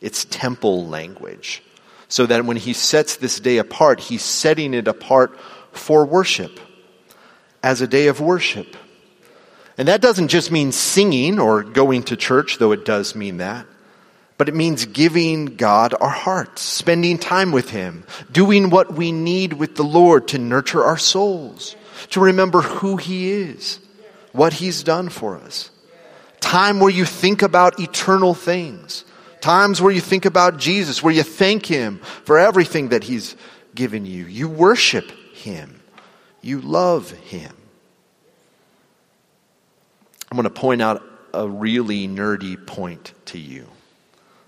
It's 0.00 0.24
temple 0.24 0.86
language. 0.86 1.62
So 2.08 2.26
that 2.26 2.44
when 2.44 2.56
he 2.56 2.72
sets 2.72 3.16
this 3.16 3.38
day 3.38 3.58
apart, 3.58 4.00
he's 4.00 4.22
setting 4.22 4.74
it 4.74 4.88
apart 4.88 5.38
for 5.72 6.04
worship, 6.04 6.58
as 7.62 7.80
a 7.80 7.86
day 7.86 8.08
of 8.08 8.20
worship. 8.20 8.76
And 9.78 9.86
that 9.86 10.00
doesn't 10.00 10.28
just 10.28 10.50
mean 10.50 10.72
singing 10.72 11.38
or 11.38 11.62
going 11.62 12.02
to 12.04 12.16
church, 12.16 12.58
though 12.58 12.72
it 12.72 12.84
does 12.84 13.14
mean 13.14 13.36
that 13.36 13.66
but 14.40 14.48
it 14.48 14.54
means 14.54 14.86
giving 14.86 15.44
God 15.44 15.94
our 16.00 16.08
hearts, 16.08 16.62
spending 16.62 17.18
time 17.18 17.52
with 17.52 17.68
Him, 17.68 18.04
doing 18.32 18.70
what 18.70 18.90
we 18.90 19.12
need 19.12 19.52
with 19.52 19.76
the 19.76 19.82
Lord 19.82 20.28
to 20.28 20.38
nurture 20.38 20.82
our 20.82 20.96
souls, 20.96 21.76
to 22.12 22.20
remember 22.20 22.62
who 22.62 22.96
He 22.96 23.32
is, 23.32 23.80
what 24.32 24.54
He's 24.54 24.82
done 24.82 25.10
for 25.10 25.36
us. 25.36 25.70
Time 26.40 26.80
where 26.80 26.88
you 26.88 27.04
think 27.04 27.42
about 27.42 27.80
eternal 27.80 28.32
things. 28.32 29.04
Times 29.42 29.82
where 29.82 29.92
you 29.92 30.00
think 30.00 30.24
about 30.24 30.56
Jesus, 30.56 31.02
where 31.02 31.12
you 31.12 31.22
thank 31.22 31.66
Him 31.66 31.98
for 31.98 32.38
everything 32.38 32.88
that 32.88 33.04
He's 33.04 33.36
given 33.74 34.06
you. 34.06 34.24
You 34.24 34.48
worship 34.48 35.10
Him. 35.34 35.82
You 36.40 36.62
love 36.62 37.10
Him. 37.10 37.54
I'm 40.30 40.36
going 40.36 40.44
to 40.44 40.48
point 40.48 40.80
out 40.80 41.02
a 41.34 41.46
really 41.46 42.08
nerdy 42.08 42.66
point 42.66 43.12
to 43.26 43.38
you 43.38 43.66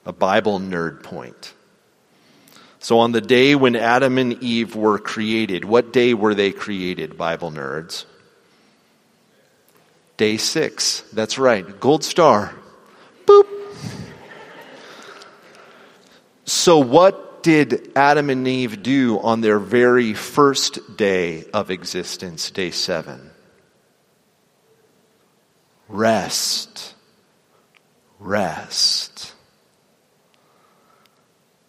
a 0.05 0.13
Bible 0.13 0.59
nerd 0.59 1.03
point. 1.03 1.55
So, 2.79 2.99
on 2.99 3.13
the 3.13 3.21
day 3.21 3.55
when 3.55 3.77
Adam 3.77 4.19
and 4.19 4.43
Eve 4.43 4.75
were 4.75 4.99
created, 4.99 5.65
what 5.65 5.93
day 5.93 6.15
were 6.15 6.35
they 6.35 6.51
created, 6.51 7.17
Bible 7.17 7.53
nerds? 7.53 8.07
Day 10.17 10.37
six. 10.37 11.03
That's 11.13 11.39
right. 11.39 11.79
Gold 11.79 12.03
star. 12.03 12.53
Boop. 13.25 13.47
So, 16.45 16.79
what 16.79 17.45
did 17.45 17.93
Adam 17.95 18.31
and 18.31 18.47
Eve 18.49 18.83
do 18.83 19.21
on 19.21 19.43
their 19.43 19.61
very 19.61 20.13
first 20.13 20.97
day 20.97 21.45
of 21.55 21.71
existence, 21.71 22.51
day 22.51 22.73
seven? 22.73 23.31
Rest. 25.89 26.95
Rest 28.19 29.32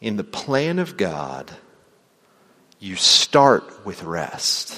in 0.04 0.18
the 0.18 0.24
plan 0.24 0.80
of 0.80 0.98
God, 0.98 1.50
you 2.78 2.98
start 2.98 3.86
with 3.86 4.04
rest 4.04 4.78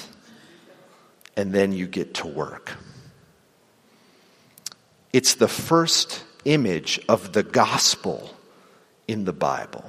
and 1.36 1.52
then 1.52 1.72
you 1.72 1.88
get 1.88 2.14
to 2.14 2.28
work. 2.28 2.72
It's 5.12 5.34
the 5.34 5.48
first 5.48 6.22
image 6.44 7.00
of 7.08 7.32
the 7.32 7.42
gospel 7.42 8.30
in 9.08 9.24
the 9.24 9.32
Bible. 9.32 9.84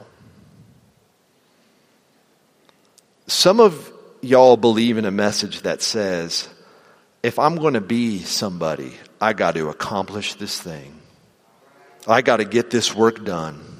Some 3.27 3.59
of 3.59 3.93
y'all 4.21 4.57
believe 4.57 4.97
in 4.97 5.05
a 5.05 5.11
message 5.11 5.61
that 5.61 5.83
says, 5.83 6.49
if 7.21 7.37
I'm 7.37 7.57
going 7.57 7.75
to 7.75 7.81
be 7.81 8.19
somebody, 8.19 8.93
I 9.21 9.33
got 9.33 9.53
to 9.53 9.69
accomplish 9.69 10.33
this 10.33 10.59
thing. 10.59 10.99
I 12.07 12.23
got 12.23 12.37
to 12.37 12.45
get 12.45 12.71
this 12.71 12.95
work 12.95 13.23
done 13.23 13.76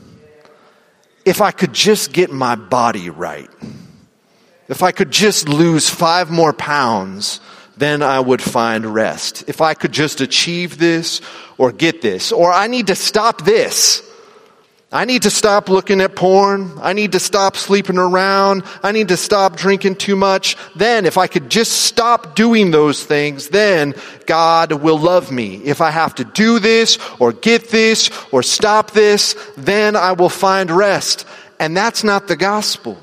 if 1.28 1.42
I 1.42 1.52
could 1.52 1.74
just 1.74 2.14
get 2.14 2.32
my 2.32 2.56
body 2.56 3.10
right, 3.10 3.50
if 4.70 4.82
I 4.82 4.94
could 4.94 5.12
just 5.12 5.50
lose 5.50 5.90
five 5.90 6.32
more 6.32 6.54
pounds, 6.54 7.42
then 7.76 8.02
I 8.02 8.22
would 8.22 8.42
find 8.42 8.86
rest. 8.86 9.44
If 9.50 9.60
I 9.60 9.74
could 9.74 9.92
just 9.92 10.22
achieve 10.22 10.78
this 10.78 11.20
or 11.58 11.74
get 11.74 12.02
this, 12.02 12.32
or 12.32 12.54
I 12.54 12.68
need 12.68 12.88
to 12.88 12.96
stop 12.96 13.44
this. 13.44 14.07
I 14.90 15.04
need 15.04 15.24
to 15.24 15.30
stop 15.30 15.68
looking 15.68 16.00
at 16.00 16.16
porn. 16.16 16.72
I 16.82 16.94
need 16.94 17.12
to 17.12 17.20
stop 17.20 17.58
sleeping 17.58 17.98
around. 17.98 18.64
I 18.82 18.94
need 18.94 19.10
to 19.10 19.18
stop 19.18 19.58
drinking 19.58 19.96
too 19.96 20.16
much. 20.16 20.56
Then, 20.78 21.06
if 21.06 21.18
I 21.18 21.28
could 21.28 21.50
just 21.50 21.74
stop 21.74 22.36
doing 22.36 22.72
those 22.72 23.04
things, 23.04 23.50
then 23.50 23.96
God 24.26 24.72
will 24.72 24.98
love 24.98 25.30
me. 25.30 25.58
If 25.58 25.82
I 25.82 25.92
have 25.92 26.16
to 26.16 26.24
do 26.24 26.60
this 26.60 26.98
or 27.20 27.34
get 27.34 27.68
this 27.68 28.10
or 28.32 28.42
stop 28.44 28.92
this, 28.92 29.36
then 29.58 29.98
I 29.98 30.14
will 30.14 30.30
find 30.30 30.72
rest. 30.72 31.26
And 31.60 31.76
that's 31.76 32.06
not 32.06 32.30
the 32.30 32.38
gospel. 32.38 32.98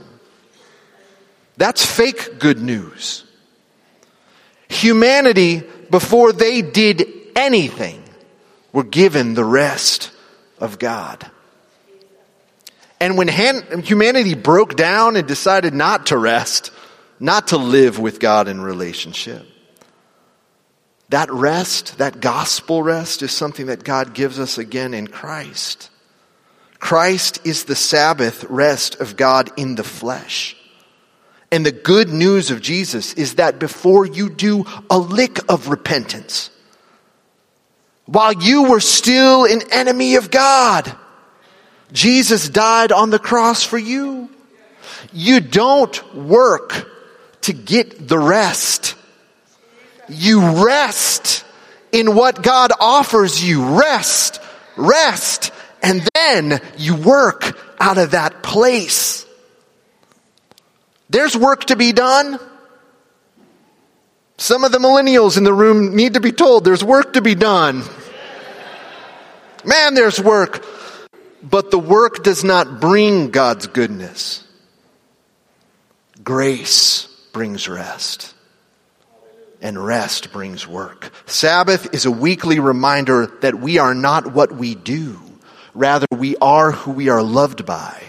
That's 1.59 1.85
fake 1.85 2.38
good 2.38 2.62
news. 2.62 3.25
Humanity, 4.68 5.62
before 5.90 6.33
they 6.33 6.62
did 6.62 7.07
anything, 7.37 8.01
We're 8.75 8.83
given 8.83 9.35
the 9.35 9.44
rest 9.44 10.11
of 10.59 10.81
God. 10.81 11.31
And 13.04 13.18
when 13.18 13.28
humanity 13.28 14.32
broke 14.32 14.76
down 14.76 15.16
and 15.16 15.28
decided 15.28 15.74
not 15.74 16.06
to 16.06 16.16
rest, 16.16 16.70
not 17.20 17.48
to 17.48 17.58
live 17.58 17.98
with 17.98 18.18
God 18.18 18.48
in 18.48 18.62
relationship, 18.62 19.46
that 21.10 21.30
rest, 21.30 21.98
that 21.98 22.22
gospel 22.22 22.82
rest, 22.82 23.20
is 23.22 23.30
something 23.30 23.66
that 23.66 23.84
God 23.84 24.14
gives 24.14 24.38
us 24.38 24.56
again 24.56 24.94
in 24.94 25.06
Christ. 25.06 25.90
Christ 26.78 27.40
is 27.44 27.64
the 27.64 27.76
Sabbath 27.76 28.42
rest 28.44 28.94
of 29.00 29.18
God 29.18 29.50
in 29.58 29.74
the 29.74 29.84
flesh. 29.84 30.56
And 31.52 31.66
the 31.66 31.72
good 31.72 32.08
news 32.08 32.50
of 32.50 32.62
Jesus 32.62 33.12
is 33.12 33.34
that 33.34 33.58
before 33.58 34.06
you 34.06 34.30
do 34.30 34.64
a 34.88 34.98
lick 34.98 35.40
of 35.52 35.68
repentance, 35.68 36.48
while 38.06 38.32
you 38.32 38.70
were 38.70 38.80
still 38.80 39.44
an 39.44 39.60
enemy 39.72 40.14
of 40.14 40.30
God, 40.30 40.96
Jesus 41.94 42.48
died 42.48 42.90
on 42.90 43.11
the 43.11 43.20
cross 43.20 43.62
for 43.62 43.78
you. 43.78 44.28
You 45.12 45.38
don't 45.40 46.14
work 46.14 46.90
to 47.42 47.52
get 47.52 48.09
the 48.09 48.18
rest. 48.18 48.96
You 50.09 50.66
rest 50.66 51.44
in 51.92 52.16
what 52.16 52.42
God 52.42 52.72
offers 52.80 53.42
you. 53.42 53.78
Rest, 53.78 54.40
rest, 54.76 55.52
and 55.83 56.07
then 56.14 56.61
you 56.76 56.96
work 56.96 57.57
out 57.78 57.96
of 57.96 58.11
that 58.11 58.42
place. 58.42 59.24
There's 61.11 61.37
work 61.37 61.66
to 61.66 61.76
be 61.76 61.92
done. 61.92 62.40
Some 64.37 64.64
of 64.64 64.72
the 64.72 64.78
millennials 64.78 65.38
in 65.38 65.44
the 65.44 65.52
room 65.52 65.94
need 65.94 66.14
to 66.14 66.20
be 66.20 66.33
told 66.33 66.64
there's 66.64 66.83
work 66.83 67.12
to 67.12 67.22
be 67.22 67.37
done. 67.37 67.85
Man, 69.64 69.94
there's 69.94 70.20
work. 70.20 70.66
But 71.44 71.70
the 71.70 71.78
work 71.78 72.24
does 72.24 72.42
not 72.42 72.80
bring 72.80 73.30
God's 73.30 73.66
goodness. 73.66 74.42
Grace 76.22 77.07
brings 77.33 77.68
rest. 77.68 78.35
And 79.61 79.83
rest 79.83 80.33
brings 80.33 80.66
work. 80.66 81.11
Sabbath 81.26 81.92
is 81.94 82.07
a 82.07 82.11
weekly 82.11 82.61
reminder 82.61 83.26
that 83.42 83.61
we 83.61 83.78
are 83.78 83.94
not 83.94 84.33
what 84.33 84.52
we 84.52 84.74
do. 84.74 85.20
Rather, 85.74 86.07
we 86.11 86.37
are 86.38 86.72
who 86.72 86.92
we 86.92 87.11
are 87.11 87.22
loved 87.22 87.66
by. 87.66 88.02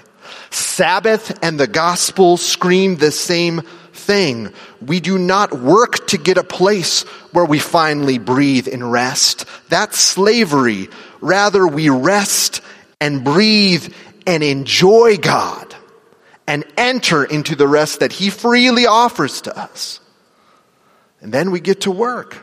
Sabbath 0.50 1.38
and 1.44 1.60
the 1.60 1.68
gospel 1.68 2.38
scream 2.38 2.96
the 2.96 3.12
same 3.12 3.62
thing. 3.92 4.54
We 4.86 5.02
do 5.02 5.18
not 5.18 5.60
work 5.60 6.08
to 6.08 6.18
get 6.18 6.38
a 6.38 6.44
place 6.44 7.04
where 7.34 7.46
we 7.46 7.60
finally 7.60 8.18
breathe 8.18 8.70
and 8.72 8.92
rest. 8.92 9.46
That's 9.68 10.00
slavery. 10.00 10.90
Rather, 11.20 11.68
we 11.68 11.90
rest 11.90 12.62
and 13.00 13.24
breathe 13.24 13.94
and 14.26 14.44
enjoy 14.44 15.18
God 15.18 15.76
and 16.48 16.64
enter 16.78 17.24
into 17.24 17.56
the 17.56 17.68
rest 17.68 18.00
that 18.00 18.12
He 18.12 18.30
freely 18.30 18.86
offers 18.86 19.42
to 19.42 19.58
us. 19.58 20.00
And 21.22 21.34
then 21.34 21.52
we 21.52 21.60
get 21.60 21.82
to 21.82 21.92
work. 21.92 22.38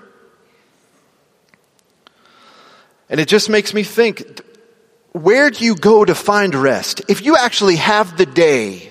And 3.09 3.21
it 3.21 3.29
just 3.29 3.49
makes 3.49 3.75
me 3.75 3.83
think 3.83 4.41
where 5.13 5.51
do 5.51 5.65
you 5.65 5.77
go 5.77 6.05
to 6.05 6.15
find 6.15 6.55
rest? 6.55 7.03
If 7.09 7.25
you 7.25 7.37
actually 7.37 7.77
have 7.77 8.17
the 8.17 8.27
day 8.27 8.91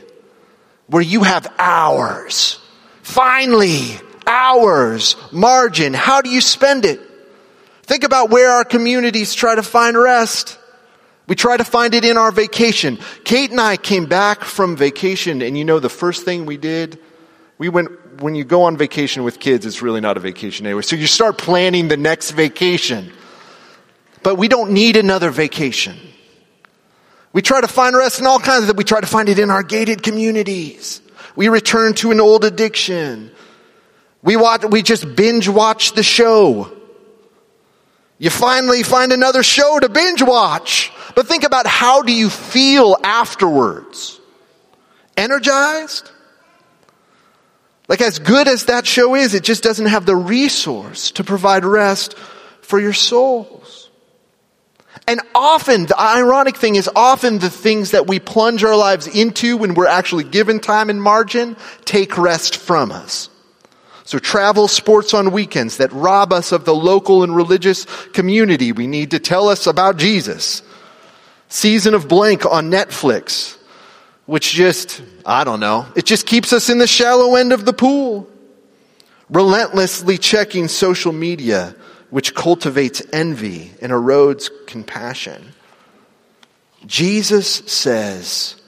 where 0.88 1.02
you 1.02 1.24
have 1.24 1.52
hours, 1.58 2.60
finally, 3.02 4.00
hours, 4.28 5.16
margin, 5.32 5.94
how 5.94 6.22
do 6.22 6.30
you 6.30 6.40
spend 6.40 6.86
it? 6.86 7.02
Think 7.84 8.04
about 8.04 8.30
where 8.30 8.52
our 8.52 8.64
communities 8.64 9.34
try 9.34 9.56
to 9.56 9.64
find 9.64 9.98
rest. 9.98 10.60
We 11.32 11.36
try 11.36 11.56
to 11.56 11.64
find 11.64 11.94
it 11.94 12.04
in 12.04 12.18
our 12.18 12.30
vacation. 12.30 13.00
Kate 13.24 13.52
and 13.52 13.62
I 13.62 13.78
came 13.78 14.06
back 14.06 14.44
from 14.44 14.76
vacation, 14.76 15.42
and 15.42 15.58
you 15.58 15.64
know 15.64 15.80
the 15.80 15.88
first 15.88 16.26
thing 16.26 16.46
we 16.46 16.58
did? 16.58 17.00
We 17.58 17.70
went, 17.70 18.22
when 18.22 18.36
you 18.36 18.44
go 18.44 18.64
on 18.64 18.76
vacation 18.76 19.24
with 19.24 19.40
kids, 19.40 19.66
it's 19.66 19.82
really 19.82 20.02
not 20.02 20.18
a 20.18 20.20
vacation 20.20 20.66
anyway. 20.66 20.82
So 20.82 20.98
you 20.98 21.08
start 21.08 21.38
planning 21.38 21.88
the 21.88 21.96
next 21.96 22.32
vacation. 22.32 23.14
But 24.24 24.36
we 24.36 24.50
don't 24.50 24.72
need 24.72 24.98
another 24.98 25.30
vacation. 25.30 25.98
We 27.32 27.42
try 27.42 27.62
to 27.62 27.68
find 27.70 27.96
rest 27.96 28.20
in 28.20 28.28
all 28.28 28.40
kinds 28.40 28.68
of, 28.68 28.76
we 28.76 28.84
try 28.84 29.00
to 29.00 29.08
find 29.08 29.30
it 29.30 29.40
in 29.40 29.50
our 29.50 29.64
gated 29.64 30.04
communities. 30.04 31.02
We 31.38 31.48
return 31.48 31.94
to 31.94 32.12
an 32.12 32.20
old 32.20 32.44
addiction. 32.44 33.32
We 34.22 34.36
watch, 34.36 34.66
we 34.66 34.82
just 34.82 35.16
binge 35.16 35.48
watch 35.48 35.94
the 35.94 36.04
show. 36.04 36.81
You 38.22 38.30
finally 38.30 38.84
find 38.84 39.12
another 39.12 39.42
show 39.42 39.80
to 39.80 39.90
binge 39.90 40.22
watch. 40.22 40.92
But 41.16 41.26
think 41.26 41.44
about 41.44 41.66
how 41.66 42.04
do 42.04 42.14
you 42.14 42.30
feel 42.30 42.96
afterwards? 43.04 44.22
Energized? 45.18 46.12
Like 47.88 48.00
as 48.00 48.20
good 48.20 48.48
as 48.48 48.66
that 48.66 48.86
show 48.86 49.16
is, 49.16 49.34
it 49.34 49.44
just 49.44 49.64
doesn't 49.64 49.88
have 49.88 50.06
the 50.06 50.16
resource 50.16 51.10
to 51.14 51.24
provide 51.24 51.66
rest 51.66 52.16
for 52.62 52.80
your 52.80 52.94
souls. 52.94 53.90
And 55.08 55.22
often, 55.34 55.88
the 55.88 56.00
ironic 56.00 56.58
thing 56.58 56.76
is 56.76 56.88
often 56.96 57.40
the 57.40 57.50
things 57.50 57.90
that 57.90 58.06
we 58.06 58.20
plunge 58.20 58.64
our 58.64 58.76
lives 58.76 59.08
into 59.08 59.58
when 59.58 59.74
we're 59.74 59.88
actually 59.88 60.26
given 60.26 60.60
time 60.60 60.92
and 60.92 61.02
margin 61.02 61.58
take 61.86 62.20
rest 62.20 62.58
from 62.58 62.92
us. 62.92 63.30
So 64.12 64.20
travel 64.20 64.68
sports 64.68 65.14
on 65.14 65.32
weekends 65.32 65.78
that 65.78 65.90
rob 65.94 66.34
us 66.34 66.52
of 66.52 66.66
the 66.66 66.76
local 66.76 67.24
and 67.24 67.34
religious 67.34 67.86
community 68.12 68.74
we 68.74 68.86
need 68.86 69.12
to 69.12 69.20
tell 69.20 69.48
us 69.48 69.68
about 69.68 69.96
Jesus. 69.96 70.64
Season 71.48 71.94
of 71.94 72.10
Blank 72.10 72.46
on 72.46 72.70
Netflix, 72.70 73.58
which 74.26 74.52
just, 74.52 75.02
I 75.26 75.46
don't 75.46 75.62
know, 75.62 75.86
it 75.96 76.06
just 76.06 76.26
keeps 76.26 76.52
us 76.52 76.70
in 76.70 76.78
the 76.78 76.88
shallow 76.88 77.38
end 77.38 77.54
of 77.54 77.64
the 77.64 77.72
pool. 77.72 78.30
Relentlessly 79.30 80.18
checking 80.18 80.68
social 80.68 81.14
media, 81.14 81.74
which 82.10 82.36
cultivates 82.36 83.02
envy 83.14 83.72
and 83.82 83.94
erodes 83.94 84.50
compassion. 84.68 85.54
Jesus 86.86 87.48
says, 87.48 88.62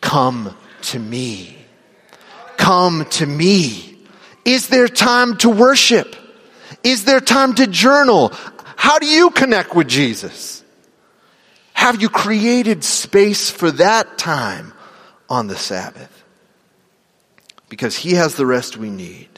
Come 0.00 0.56
to 0.84 0.98
me. 0.98 1.58
Come 2.56 3.04
to 3.10 3.26
me. 3.26 3.89
Is 4.44 4.68
there 4.68 4.88
time 4.88 5.36
to 5.38 5.50
worship? 5.50 6.16
Is 6.82 7.04
there 7.04 7.20
time 7.20 7.54
to 7.54 7.66
journal? 7.66 8.32
How 8.76 8.98
do 8.98 9.06
you 9.06 9.30
connect 9.30 9.74
with 9.74 9.88
Jesus? 9.88 10.64
Have 11.74 12.00
you 12.00 12.08
created 12.08 12.84
space 12.84 13.50
for 13.50 13.70
that 13.72 14.18
time 14.18 14.72
on 15.28 15.46
the 15.46 15.56
Sabbath? 15.56 16.24
Because 17.68 17.96
He 17.96 18.12
has 18.12 18.34
the 18.34 18.46
rest 18.46 18.76
we 18.76 18.90
need. 18.90 19.28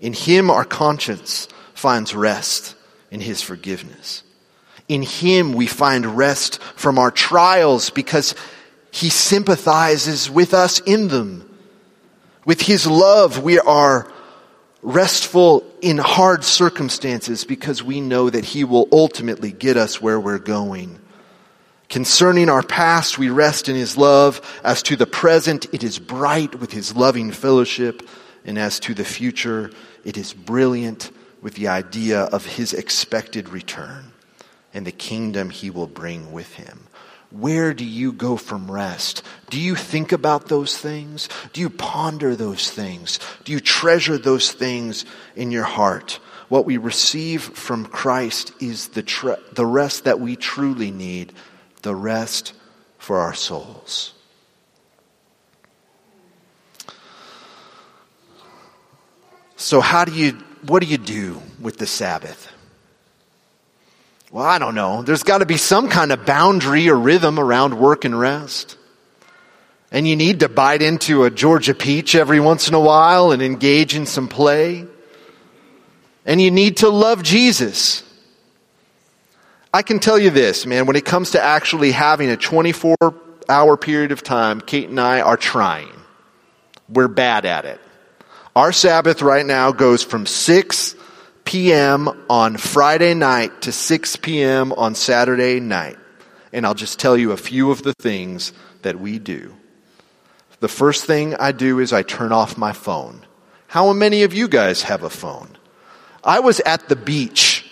In 0.00 0.12
Him, 0.12 0.50
our 0.50 0.64
conscience 0.64 1.48
finds 1.74 2.14
rest 2.14 2.74
in 3.10 3.20
His 3.20 3.42
forgiveness. 3.42 4.22
In 4.88 5.02
Him, 5.02 5.52
we 5.52 5.66
find 5.66 6.16
rest 6.16 6.60
from 6.76 6.98
our 6.98 7.10
trials 7.10 7.90
because 7.90 8.34
He 8.90 9.10
sympathizes 9.10 10.30
with 10.30 10.54
us 10.54 10.80
in 10.80 11.08
them. 11.08 11.48
With 12.44 12.62
His 12.62 12.86
love, 12.86 13.42
we 13.42 13.58
are 13.60 14.10
restful 14.82 15.64
in 15.80 15.98
hard 15.98 16.44
circumstances 16.44 17.44
because 17.44 17.82
we 17.82 18.00
know 18.00 18.30
that 18.30 18.44
He 18.44 18.64
will 18.64 18.88
ultimately 18.92 19.52
get 19.52 19.76
us 19.76 20.00
where 20.00 20.18
we're 20.18 20.38
going. 20.38 20.98
Concerning 21.88 22.48
our 22.48 22.62
past, 22.62 23.18
we 23.18 23.30
rest 23.30 23.68
in 23.68 23.74
His 23.74 23.96
love. 23.96 24.40
As 24.62 24.82
to 24.84 24.96
the 24.96 25.06
present, 25.06 25.66
it 25.74 25.82
is 25.82 25.98
bright 25.98 26.54
with 26.54 26.72
His 26.72 26.94
loving 26.94 27.32
fellowship. 27.32 28.08
And 28.44 28.58
as 28.58 28.80
to 28.80 28.94
the 28.94 29.04
future, 29.04 29.70
it 30.04 30.16
is 30.16 30.32
brilliant 30.32 31.10
with 31.42 31.54
the 31.54 31.68
idea 31.68 32.20
of 32.20 32.46
His 32.46 32.72
expected 32.72 33.48
return 33.48 34.12
and 34.72 34.86
the 34.86 34.92
kingdom 34.92 35.50
He 35.50 35.68
will 35.68 35.88
bring 35.88 36.32
with 36.32 36.54
Him. 36.54 36.86
Where 37.30 37.72
do 37.74 37.84
you 37.84 38.12
go 38.12 38.36
from 38.36 38.70
rest? 38.70 39.22
Do 39.50 39.60
you 39.60 39.76
think 39.76 40.10
about 40.12 40.48
those 40.48 40.76
things? 40.76 41.28
Do 41.52 41.60
you 41.60 41.70
ponder 41.70 42.34
those 42.34 42.70
things? 42.70 43.20
Do 43.44 43.52
you 43.52 43.60
treasure 43.60 44.18
those 44.18 44.50
things 44.50 45.04
in 45.36 45.52
your 45.52 45.64
heart? 45.64 46.18
What 46.48 46.66
we 46.66 46.76
receive 46.76 47.42
from 47.42 47.86
Christ 47.86 48.52
is 48.60 48.88
the, 48.88 49.02
tre- 49.02 49.36
the 49.52 49.66
rest 49.66 50.04
that 50.04 50.18
we 50.18 50.34
truly 50.34 50.90
need 50.90 51.32
the 51.82 51.94
rest 51.94 52.52
for 52.98 53.18
our 53.18 53.34
souls. 53.34 54.12
So, 59.56 59.80
how 59.80 60.04
do 60.04 60.12
you, 60.12 60.32
what 60.66 60.82
do 60.82 60.88
you 60.88 60.98
do 60.98 61.40
with 61.60 61.78
the 61.78 61.86
Sabbath? 61.86 62.50
Well, 64.32 64.44
I 64.44 64.60
don't 64.60 64.76
know. 64.76 65.02
There's 65.02 65.24
got 65.24 65.38
to 65.38 65.46
be 65.46 65.56
some 65.56 65.88
kind 65.88 66.12
of 66.12 66.24
boundary 66.24 66.88
or 66.88 66.96
rhythm 66.96 67.38
around 67.38 67.78
work 67.78 68.04
and 68.04 68.18
rest. 68.18 68.76
And 69.90 70.06
you 70.06 70.14
need 70.14 70.40
to 70.40 70.48
bite 70.48 70.82
into 70.82 71.24
a 71.24 71.30
Georgia 71.30 71.74
peach 71.74 72.14
every 72.14 72.38
once 72.38 72.68
in 72.68 72.74
a 72.74 72.80
while 72.80 73.32
and 73.32 73.42
engage 73.42 73.96
in 73.96 74.06
some 74.06 74.28
play. 74.28 74.86
And 76.24 76.40
you 76.40 76.52
need 76.52 76.76
to 76.78 76.88
love 76.88 77.24
Jesus. 77.24 78.04
I 79.74 79.82
can 79.82 79.98
tell 79.98 80.18
you 80.18 80.30
this, 80.30 80.64
man, 80.64 80.86
when 80.86 80.94
it 80.94 81.04
comes 81.04 81.32
to 81.32 81.42
actually 81.42 81.90
having 81.90 82.30
a 82.30 82.36
24 82.36 82.96
hour 83.48 83.76
period 83.76 84.12
of 84.12 84.22
time, 84.22 84.60
Kate 84.60 84.88
and 84.88 85.00
I 85.00 85.22
are 85.22 85.36
trying. 85.36 85.90
We're 86.88 87.08
bad 87.08 87.46
at 87.46 87.64
it. 87.64 87.80
Our 88.54 88.70
Sabbath 88.70 89.22
right 89.22 89.46
now 89.46 89.72
goes 89.72 90.04
from 90.04 90.26
6 90.26 90.94
p.m. 91.50 92.08
on 92.30 92.56
Friday 92.56 93.12
night 93.12 93.62
to 93.62 93.72
6 93.72 94.14
p.m. 94.18 94.72
on 94.72 94.94
Saturday 94.94 95.58
night. 95.58 95.98
And 96.52 96.64
I'll 96.64 96.74
just 96.74 97.00
tell 97.00 97.16
you 97.16 97.32
a 97.32 97.36
few 97.36 97.72
of 97.72 97.82
the 97.82 97.92
things 97.94 98.52
that 98.82 99.00
we 99.00 99.18
do. 99.18 99.52
The 100.60 100.68
first 100.68 101.06
thing 101.06 101.34
I 101.34 101.50
do 101.50 101.80
is 101.80 101.92
I 101.92 102.04
turn 102.04 102.30
off 102.30 102.56
my 102.56 102.72
phone. 102.72 103.26
How 103.66 103.92
many 103.92 104.22
of 104.22 104.32
you 104.32 104.46
guys 104.46 104.82
have 104.82 105.02
a 105.02 105.10
phone? 105.10 105.48
I 106.22 106.38
was 106.38 106.60
at 106.60 106.88
the 106.88 106.94
beach. 106.94 107.68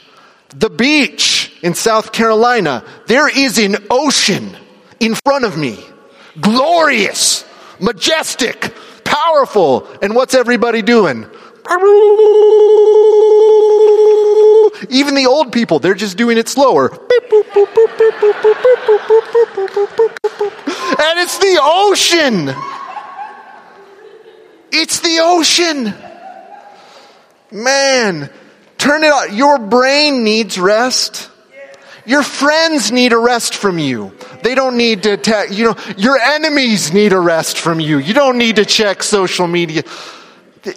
The 0.48 0.70
beach 0.70 1.56
in 1.62 1.74
South 1.74 2.10
Carolina. 2.10 2.82
There 3.06 3.28
is 3.28 3.58
an 3.58 3.76
ocean 3.92 4.56
in 4.98 5.14
front 5.14 5.44
of 5.44 5.56
me. 5.56 5.78
Glorious, 6.40 7.44
majestic, 7.78 8.74
powerful. 9.04 9.86
And 10.02 10.16
what's 10.16 10.34
everybody 10.34 10.82
doing? 10.82 11.30
Even 14.90 15.14
the 15.14 15.26
old 15.28 15.52
people, 15.52 15.78
they're 15.78 15.94
just 15.94 16.16
doing 16.16 16.38
it 16.38 16.48
slower. 16.48 16.88
And 21.00 21.18
it's 21.20 21.38
the 21.38 21.60
ocean. 21.62 22.54
It's 24.72 25.00
the 25.00 25.18
ocean. 25.22 25.94
Man, 27.50 28.30
turn 28.78 29.04
it 29.04 29.12
on. 29.12 29.36
Your 29.36 29.58
brain 29.58 30.24
needs 30.24 30.58
rest. 30.58 31.30
Your 32.06 32.22
friends 32.22 32.90
need 32.90 33.12
a 33.12 33.18
rest 33.18 33.54
from 33.54 33.78
you. 33.78 34.12
They 34.42 34.54
don't 34.54 34.78
need 34.78 35.02
to, 35.02 35.18
te- 35.18 35.52
you 35.52 35.64
know, 35.64 35.76
your 35.98 36.18
enemies 36.18 36.92
need 36.92 37.12
a 37.12 37.20
rest 37.20 37.58
from 37.58 37.80
you. 37.80 37.98
You 37.98 38.14
don't 38.14 38.38
need 38.38 38.56
to 38.56 38.64
check 38.64 39.02
social 39.02 39.46
media. 39.46 39.82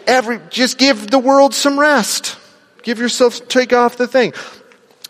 Every, 0.08 0.40
just 0.50 0.78
give 0.78 1.10
the 1.10 1.20
world 1.20 1.54
some 1.54 1.80
rest. 1.80 2.38
Give 2.84 3.00
yourself, 3.00 3.48
take 3.48 3.74
off 3.74 3.98
the 3.98 4.08
thing. 4.08 4.34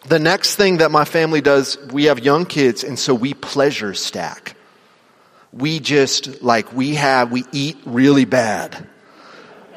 The 0.08 0.20
next 0.20 0.56
thing 0.56 0.78
that 0.78 0.92
my 0.92 1.06
family 1.06 1.42
does, 1.42 1.78
we 1.92 2.06
have 2.06 2.20
young 2.20 2.46
kids, 2.46 2.84
and 2.84 2.98
so 2.98 3.14
we 3.14 3.34
pleasure 3.34 3.94
stack. 3.94 4.56
We 5.54 5.80
just, 5.80 6.42
like, 6.42 6.74
we 6.74 6.96
have, 6.96 7.32
we 7.32 7.46
eat 7.52 7.78
really 7.86 8.26
bad. 8.26 8.88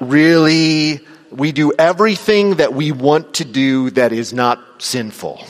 Really, 0.00 1.00
we 1.30 1.52
do 1.52 1.72
everything 1.78 2.56
that 2.56 2.72
we 2.72 2.92
want 2.92 3.34
to 3.34 3.44
do 3.44 3.90
that 3.90 4.12
is 4.12 4.32
not 4.32 4.60
sinful 4.78 5.44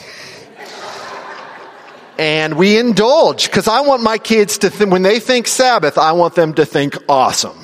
and 2.19 2.57
we 2.57 2.79
indulge 2.79 3.47
because 3.47 3.69
I 3.69 3.81
want 3.81 4.03
my 4.03 4.19
kids 4.19 4.59
to 4.59 4.71
think, 4.71 4.91
when 4.93 5.03
they 5.03 5.19
think 5.19 5.47
Sabbath, 5.47 5.99
I 5.99 6.13
want 6.13 6.35
them 6.35 6.55
to 6.55 6.65
think 6.65 6.97
awesome. 7.09 7.64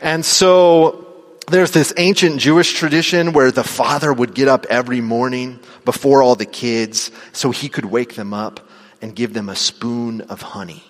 And 0.00 0.24
so 0.24 1.06
there's 1.48 1.70
this 1.70 1.92
ancient 1.96 2.40
Jewish 2.40 2.74
tradition 2.74 3.32
where 3.32 3.50
the 3.50 3.64
father 3.64 4.12
would 4.12 4.34
get 4.34 4.48
up 4.48 4.66
every 4.68 5.00
morning 5.00 5.60
before 5.84 6.22
all 6.22 6.34
the 6.34 6.46
kids 6.46 7.10
so 7.32 7.50
he 7.50 7.68
could 7.68 7.84
wake 7.84 8.14
them 8.14 8.34
up 8.34 8.60
and 9.00 9.14
give 9.14 9.32
them 9.32 9.48
a 9.48 9.56
spoon 9.56 10.22
of 10.22 10.42
honey 10.42 10.82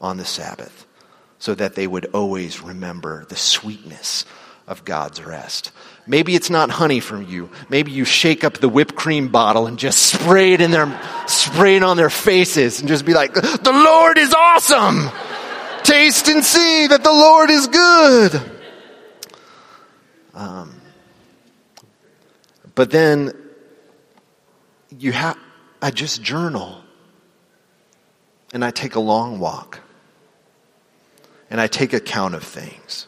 on 0.00 0.16
the 0.16 0.24
Sabbath 0.24 0.86
so 1.38 1.54
that 1.54 1.74
they 1.74 1.86
would 1.86 2.06
always 2.06 2.62
remember 2.62 3.24
the 3.26 3.36
sweetness 3.36 4.24
of 4.66 4.84
God's 4.84 5.22
rest. 5.22 5.72
Maybe 6.06 6.34
it's 6.34 6.50
not 6.50 6.70
honey 6.70 7.00
from 7.00 7.26
you. 7.26 7.50
Maybe 7.68 7.92
you 7.92 8.04
shake 8.04 8.44
up 8.44 8.58
the 8.58 8.68
whipped 8.68 8.94
cream 8.94 9.28
bottle 9.28 9.66
and 9.66 9.78
just 9.78 9.98
spray 9.98 10.52
it 10.52 10.60
in 10.60 10.70
their, 10.70 11.00
spray 11.26 11.76
it 11.76 11.82
on 11.82 11.96
their 11.96 12.10
faces 12.10 12.80
and 12.80 12.88
just 12.88 13.04
be 13.04 13.14
like, 13.14 13.34
the 13.34 13.72
Lord 13.72 14.18
is 14.18 14.32
awesome. 14.34 15.10
Taste 15.84 16.28
and 16.28 16.44
see 16.44 16.86
that 16.86 17.02
the 17.02 17.12
Lord 17.12 17.50
is 17.50 17.66
good. 17.66 18.40
Um, 20.34 20.80
but 22.74 22.90
then 22.90 23.32
you 24.96 25.12
have, 25.12 25.36
I 25.82 25.90
just 25.90 26.22
journal 26.22 26.82
and 28.52 28.64
I 28.64 28.70
take 28.70 28.94
a 28.94 29.00
long 29.00 29.38
walk 29.38 29.80
and 31.50 31.60
I 31.60 31.66
take 31.66 31.92
account 31.92 32.34
of 32.34 32.44
things 32.44 33.06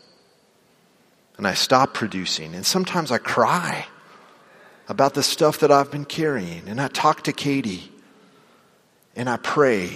and 1.37 1.47
I 1.47 1.55
stop 1.55 1.95
producing. 1.95 2.55
And 2.55 2.67
sometimes 2.67 3.11
I 3.11 3.19
cry 3.19 3.87
about 4.89 5.15
the 5.15 5.23
stuff 5.23 5.61
that 5.61 5.71
I've 5.71 5.91
been 5.91 6.05
carrying. 6.05 6.69
And 6.69 6.81
I 6.81 6.89
talk 6.89 7.23
to 7.23 7.33
Katie 7.33 7.91
and 9.15 9.29
I 9.29 9.37
pray 9.37 9.93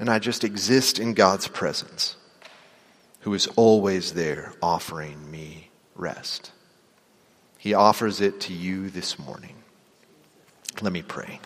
and 0.00 0.08
I 0.08 0.18
just 0.18 0.44
exist 0.44 0.98
in 0.98 1.12
God's 1.12 1.46
presence, 1.46 2.16
who 3.20 3.34
is 3.34 3.46
always 3.48 4.14
there 4.14 4.54
offering 4.62 5.30
me 5.30 5.68
rest. 5.94 6.52
He 7.58 7.74
offers 7.74 8.22
it 8.22 8.40
to 8.42 8.54
you 8.54 8.88
this 8.88 9.18
morning. 9.18 9.56
Let 10.80 10.94
me 10.94 11.02
pray. 11.02 11.38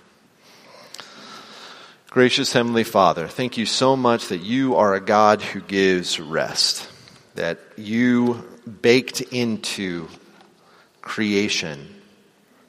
Gracious 2.10 2.52
Heavenly 2.52 2.84
Father, 2.84 3.26
thank 3.26 3.58
you 3.58 3.66
so 3.66 3.96
much 3.96 4.28
that 4.28 4.44
you 4.44 4.76
are 4.76 4.94
a 4.94 5.00
God 5.00 5.42
who 5.42 5.60
gives 5.60 6.20
rest, 6.20 6.88
that 7.34 7.58
you 7.76 8.48
baked 8.80 9.20
into 9.20 10.08
creation 11.02 12.00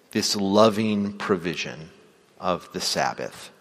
this 0.09 0.35
loving 0.35 1.13
provision 1.13 1.91
of 2.39 2.67
the 2.73 2.81
Sabbath. 2.81 3.51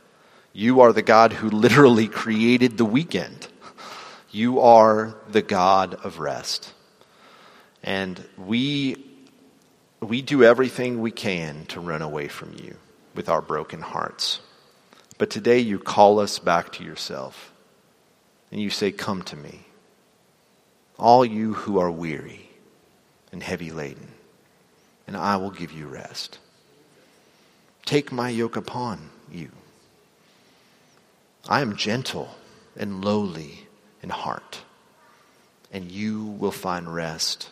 You 0.57 0.83
are 0.83 0.93
the 0.93 1.03
God 1.03 1.33
who 1.33 1.51
literally 1.51 2.07
created 2.07 2.79
the 2.79 2.85
weekend. 2.85 3.49
You 4.31 4.61
are 4.61 5.17
the 5.29 5.43
God 5.43 5.95
of 5.95 6.21
rest. 6.21 6.73
And 7.83 8.25
we, 8.39 9.05
we 10.01 10.23
do 10.23 10.45
everything 10.45 11.01
we 11.01 11.11
can 11.11 11.67
to 11.67 11.81
run 11.81 12.03
away 12.03 12.29
from 12.29 12.55
you 12.55 12.77
with 13.17 13.29
our 13.29 13.43
broken 13.43 13.81
hearts. 13.81 14.39
But 15.19 15.29
today 15.29 15.59
you 15.59 15.81
call 15.81 16.21
us 16.21 16.39
back 16.39 16.73
to 16.75 16.85
yourself. 16.85 17.53
And 18.53 18.61
you 18.61 18.71
say, 18.71 18.93
Come 18.93 19.23
to 19.25 19.37
me 19.37 19.67
all 20.99 21.25
you 21.25 21.55
who 21.55 21.81
are 21.81 21.91
weary 21.91 22.49
and 23.33 23.43
heavy 23.43 23.73
laden, 23.73 24.09
and 25.07 25.17
I 25.17 25.37
will 25.37 25.51
give 25.51 25.73
you 25.73 25.89
rest. 25.89 26.39
Take 27.85 28.13
my 28.13 28.31
yoke 28.31 28.57
upon 28.57 29.11
you. 29.31 29.51
I 31.49 31.61
am 31.61 31.77
gentle 31.77 32.37
and 32.77 33.05
lowly 33.05 33.67
in 34.03 34.11
heart, 34.11 34.63
and 35.73 35.91
you 35.91 36.25
will 36.25 36.51
find 36.51 36.93
rest 36.93 37.51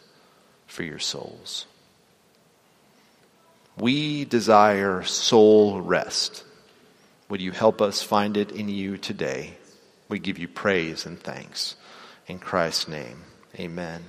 for 0.66 0.82
your 0.82 0.99
souls. 0.99 1.66
We 3.76 4.24
desire 4.24 5.03
soul 5.03 5.80
rest. 5.80 6.45
Would 7.28 7.40
you 7.40 7.53
help 7.53 7.80
us 7.80 8.03
find 8.03 8.36
it 8.36 8.51
in 8.51 8.68
you 8.68 8.99
today? 8.99 9.55
We 10.09 10.18
give 10.18 10.38
you 10.38 10.49
praise 10.49 11.07
and 11.07 11.18
thanks. 11.18 11.76
In 12.26 12.38
Christ's 12.38 12.88
name. 12.88 13.22
Amen. 13.59 14.05